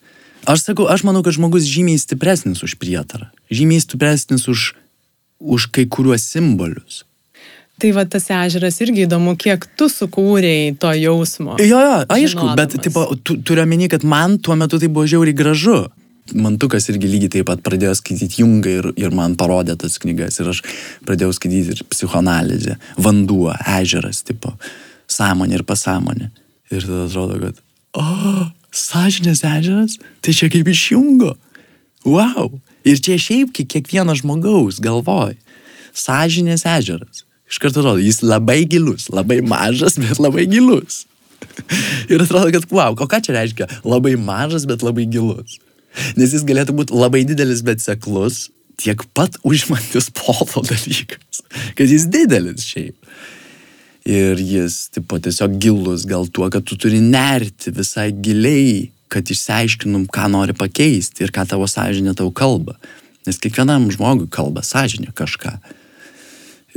[0.50, 3.30] Aš sakau, aš manau, kad žmogus žymiai stipresnis už prietarą.
[3.46, 4.72] Žymiai stipresnis už,
[5.38, 7.04] už kai kuriuos simbolius.
[7.78, 11.56] Tai va tas ežeras irgi įdomu, kiek tu sukūrėjai to jausmo.
[11.62, 12.58] Jo, jo, aišku, žinodamas.
[12.58, 15.78] bet tipo, tu, turiu omeny, kad man tuo metu tai buvo žiauriai gražu.
[16.38, 20.52] Mantukas irgi lygiai taip pat pradėjo skaityti Jungą ir, ir man parodė tas knygas ir
[20.52, 20.62] aš
[21.06, 23.50] pradėjau skaityti ir psichoanalizę, vanduo,
[23.80, 24.54] ežeras, tipo,
[25.10, 26.30] sąmonė ir pasąmonė.
[26.72, 27.58] Ir tada atrodo, kad,
[27.98, 31.34] o, oh, sąžinės ežeras, tai čia kaip iš Jungo.
[32.06, 32.54] Wow.
[32.86, 35.36] Ir čia šiaip kiekvieno žmogaus galvoj.
[35.92, 41.04] Sąžinės ežeras iš karto atrodo, jis labai gilus, labai mažas, bet labai gilus.
[42.12, 43.68] ir atrodo, kad, wow, o ką čia reiškia?
[43.84, 45.58] Labai mažas, bet labai gilus.
[46.16, 48.46] Nes jis galėtų būti labai didelis, bet seklus,
[48.80, 51.44] tiek pat užimantis polo dalykas.
[51.78, 52.96] Kad jis didelis šiaip.
[54.02, 60.08] Ir jis, tipo, tiesiog gilus gal tuo, kad tu turi nerti visai giliai, kad išsiaiškinum,
[60.10, 62.74] ką nori pakeisti ir ką tavo sąžinė tau kalba.
[63.28, 65.54] Nes kiekvienam žmogui kalba sąžinė kažką.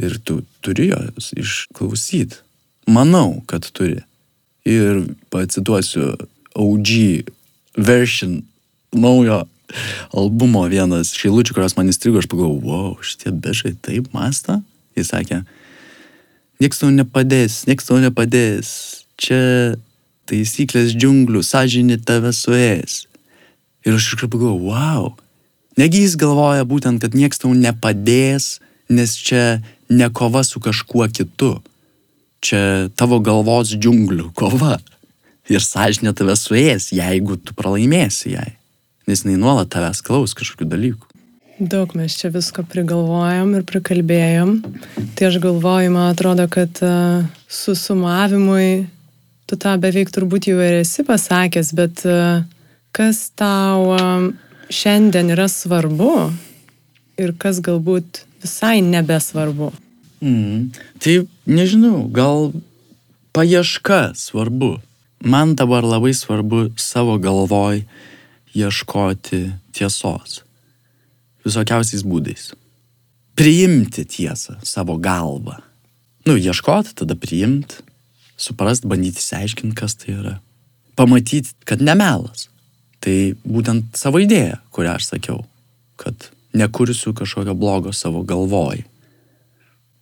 [0.04, 2.44] Ir tu turi jos išklausyti.
[2.92, 4.04] Manau, kad turi.
[4.68, 6.14] Ir pacituosiu
[6.54, 6.92] OG
[7.78, 8.44] version
[8.96, 9.44] naujo
[10.16, 14.60] albumo vienas šeilučių, kurios man įstrigo, aš pagalvojau, wow, šitie bežai taip mąsta.
[14.96, 15.42] Jis sakė,
[16.64, 18.70] nieks tau nepadės, nieks tau nepadės.
[19.20, 19.76] Čia
[20.30, 23.06] taisyklės džiunglių, sąžinė tave suės.
[23.86, 25.14] Ir aš iškart pagalvojau, wow.
[25.80, 31.58] Negi jis galvoja būtent, kad nieks tau nepadės, nes čia ne kova su kažkuo kitu.
[32.46, 34.78] Čia tavo galvos džiunglių kova.
[35.52, 38.54] Ir sąžinė tave suės, jeigu tu pralaimėsi jai
[39.08, 41.12] nes jinai nuolat tavęs klaus kažkokių dalykų.
[41.56, 44.58] Daug mes čia visko prigalvojom ir prikalbėjom.
[45.16, 48.90] Tai aš galvoju, man atrodo, kad uh, susumavimui
[49.48, 52.44] tu tą beveik turbūt jau ir esi pasakęs, bet uh,
[52.92, 54.28] kas tau uh,
[54.68, 56.12] šiandien yra svarbu
[57.22, 59.72] ir kas galbūt visai nebesvarbu?
[60.20, 60.74] Mm.
[61.00, 61.16] Tai
[61.48, 62.52] nežinau, gal
[63.32, 64.80] paieška svarbu.
[65.24, 67.86] Man dabar labai svarbu savo galvoj
[68.56, 70.42] ieškoti tiesos.
[71.46, 72.54] Visokiausiais būdais.
[73.36, 75.60] Priimti tiesą savo galvą.
[76.26, 77.84] Nu, ieškoti, tada priimti,
[78.40, 80.36] suprast, bandyti įsiaiškinti, kas tai yra.
[80.96, 82.48] Pamatyti, kad nemelas.
[83.04, 85.44] Tai būtent savo idėja, kurią aš sakiau,
[86.02, 88.82] kad nekursiu kažkokio blogo savo galvoj.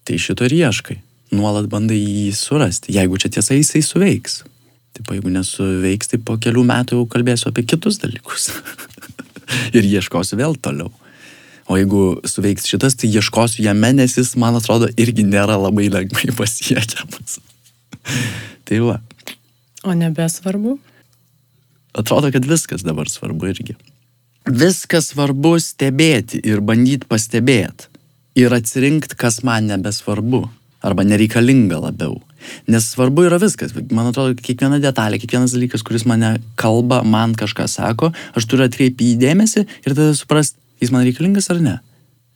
[0.08, 1.02] Tai šito ir ieškai.
[1.34, 2.94] Nuolat bandai jį surasti.
[2.94, 4.44] Jeigu čia tiesa, jisai suveiks.
[4.94, 8.52] Taip, jeigu nesuveiks, tai po kelių metų jau kalbėsiu apie kitus dalykus.
[9.78, 10.92] ir ieškosiu vėl toliau.
[11.72, 16.34] O jeigu suveiks šitas, tai ieškosiu jame, nes jis, man atrodo, irgi nėra labai lengvai
[16.40, 17.40] pasiekiamas.
[18.68, 19.00] tai va.
[19.84, 20.78] O nebesvarbu?
[21.98, 23.78] Atrodo, kad viskas dabar svarbu irgi.
[24.50, 27.90] Viskas svarbu stebėti ir bandyti pastebėti.
[28.40, 30.48] Ir atsirinkti, kas man nebesvarbu.
[30.84, 32.18] Arba nereikalinga labiau.
[32.68, 33.74] Nes svarbu yra viskas.
[33.92, 39.14] Man atrodo, kiekviena detalė, kiekvienas dalykas, kuris mane kalba, man kažką sako, aš turiu atkreipti
[39.14, 41.80] į dėmesį ir tada suprast, jis man reikalingas ar ne.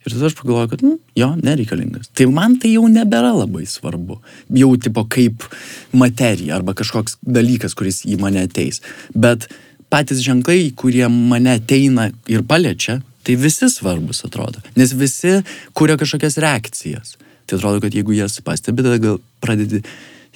[0.06, 2.08] Ir tada aš pagalvoju, kad, nu, jo, nereikalingas.
[2.16, 4.20] Tai man tai jau nebėra labai svarbu.
[4.56, 5.44] Jau tipo kaip
[5.92, 8.80] materija arba kažkoks dalykas, kuris į mane ateis.
[9.12, 9.48] Bet
[9.92, 14.62] patys ženklai, kurie mane ateina ir paliečia, tai visi svarbus atrodo.
[14.78, 15.40] Nes visi
[15.76, 17.18] kuria kažkokias reakcijas.
[17.48, 19.80] Tai atrodo, kad jeigu jas pastebi, tada gal pradedi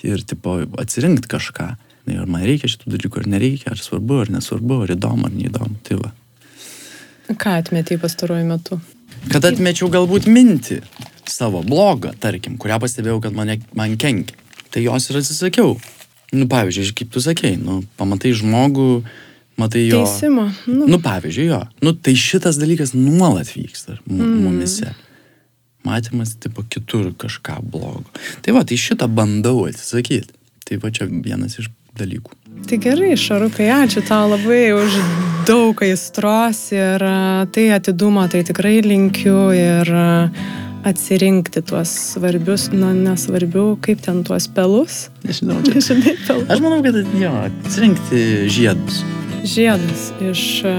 [0.02, 1.68] ir tipo atsirinkti kažką.
[2.10, 5.76] Ir man reikia šitų dalykų, ar nereikia, ar svarbu, ar nesvarbu, ar įdomu, ar neįdomu.
[5.86, 6.10] Tai va.
[7.38, 8.80] Ką atmetėjai pastaruoju metu?
[9.30, 10.80] Kad atmečiau galbūt mintį
[11.30, 14.34] savo blogą, tarkim, kurią pastebėjau, kad mane, man kenkia.
[14.72, 15.76] Tai jos ir atsisakiau.
[16.32, 19.04] Nu, pavyzdžiui, kaip tu sakei, nu, pamatai žmogų,
[19.60, 20.00] matai jo.
[20.02, 20.48] Teisimo.
[20.66, 21.60] Nu, Nu, pavyzdžiui, jo.
[21.84, 24.94] Nu, tai šitas dalykas nuolat vyksta mm.
[25.86, 28.04] Matymas, tipo, kitur kažką blogo.
[28.44, 30.34] Tai va, tai šitą bandau atsisakyti.
[30.68, 32.38] Tai va čia vienas iš dalykų.
[32.68, 34.96] Tai gerai, Šarukai, ačiū tau labai už
[35.48, 40.10] daug aistros ir a, tai atidumo tai tikrai linkiu ir a,
[40.86, 45.06] atsirinkti tuos svarbius, nu nesvarbių, kaip ten tuos pelus.
[45.26, 45.82] Nežinau, čia.
[45.88, 46.46] Žinai, pelus.
[46.50, 48.22] Aš manau, kad jo, atsirinkti
[48.52, 49.02] žiedus.
[49.42, 50.62] Žiedus iš...
[50.64, 50.74] a,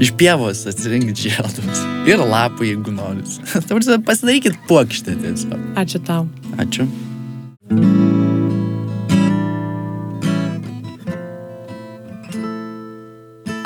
[0.00, 1.82] Iš pievos atsirinkti žiedus.
[2.08, 3.28] Ir lapų, jeigu norit.
[4.08, 5.60] Pasidarykit puokštę tiesiog.
[5.76, 6.24] Ačiū tau.
[6.56, 6.88] Ačiū.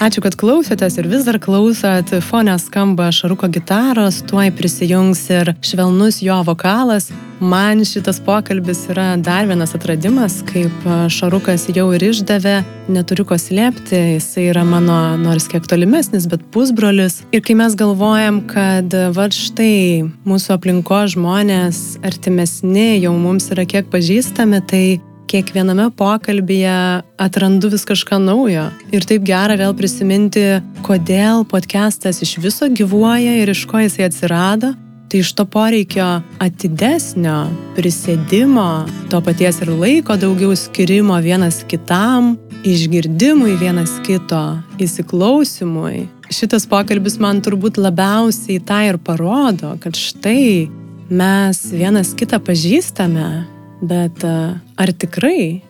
[0.02, 2.08] Ačiū, kad klausėtės ir vis dar klausot.
[2.26, 7.12] Fone skamba Šaruko gitaros, tuoj prisijungs ir švelnus jo vokalas.
[7.38, 12.56] Man šitas pokalbis yra dar vienas atradimas, kaip Šarukas jau ir išdavė,
[12.90, 17.20] neturiu ko slėpti, jisai yra mano, nors kiek tolimesnis, bet pusbrolis.
[17.30, 23.86] Ir kai mes galvojam, kad va štai mūsų aplinko žmonės artimesni jau mums yra kiek
[23.94, 24.84] pažįstami, tai
[25.30, 28.68] kiekviename pokalbyje atrandu vis kažką naujo.
[28.92, 34.74] Ir taip gera vėl prisiminti, kodėl podcastas iš viso gyvuoja ir iš ko jisai atsirado.
[35.12, 36.06] Tai iš to poreikio
[36.40, 37.42] atidesnio
[37.76, 44.40] prisėdimo, to paties ir laiko daugiau skirimo vienas kitam, išgirdimui vienas kito,
[44.80, 46.06] įsiklausimui.
[46.32, 50.70] Šitas pokalbis man turbūt labiausiai tą ir parodo, kad štai
[51.12, 53.44] mes vienas kitą pažįstame,
[53.82, 55.62] Bet ar tikrai?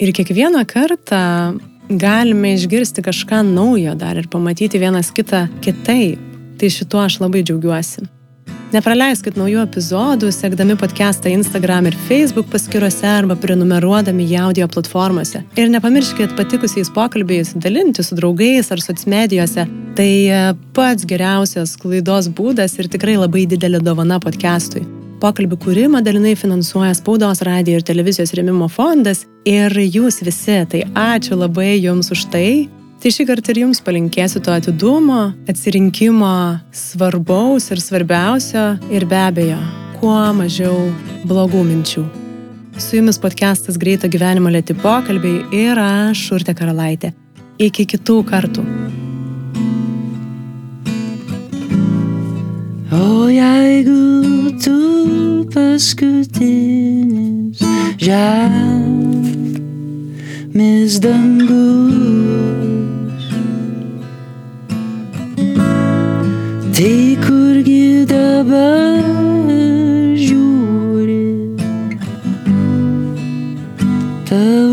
[0.00, 1.20] Ir kiekvieną kartą
[1.90, 6.18] galime išgirsti kažką naujo dar ir pamatyti vienas kitą kitaip.
[6.60, 8.06] Tai šituo aš labai džiaugiuosi.
[8.70, 15.42] Nepraleiskit naujų epizodų, sekdami podcastą Instagram ir Facebook paskiruose arba prenumeruodami į audio platformose.
[15.58, 19.66] Ir nepamirškit patikusiais pokalbiais dalinti su draugais ar socmedijose.
[19.98, 20.40] Tai e,
[20.76, 24.86] pats geriausias klaidos būdas ir tikrai labai didelė dovana podcastui.
[25.20, 31.36] Pokalbių kūrimą dalinai finansuoja Spaudos radio ir televizijos remimo fondas ir jūs visi, tai ačiū
[31.36, 32.70] labai jums už tai.
[33.00, 36.32] Tai šį kartą ir jums palinkėsiu to atidumo, atsirinkimo
[36.72, 39.60] svarbaus ir svarbiausio ir be abejo,
[40.00, 40.88] kuo mažiau
[41.28, 42.06] blogų minčių.
[42.80, 47.12] Su jumis podcastas Greito gyvenimo lėti pokalbiai ir aš, Urte Karalaitė.
[47.60, 48.64] Iki kitų kartų.
[52.96, 54.29] O jeigu
[54.60, 56.40] tu paskutinis
[58.02, 59.42] žemės
[61.04, 62.08] dangus,
[66.76, 69.04] tai kurgi dabar
[70.24, 71.24] žiūri
[74.28, 74.69] tavo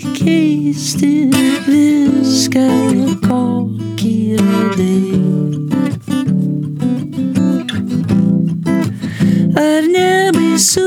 [0.00, 1.28] pasikeisti
[1.66, 2.66] viską,
[3.26, 5.20] kokį radai?
[9.60, 10.86] Ar nebaisu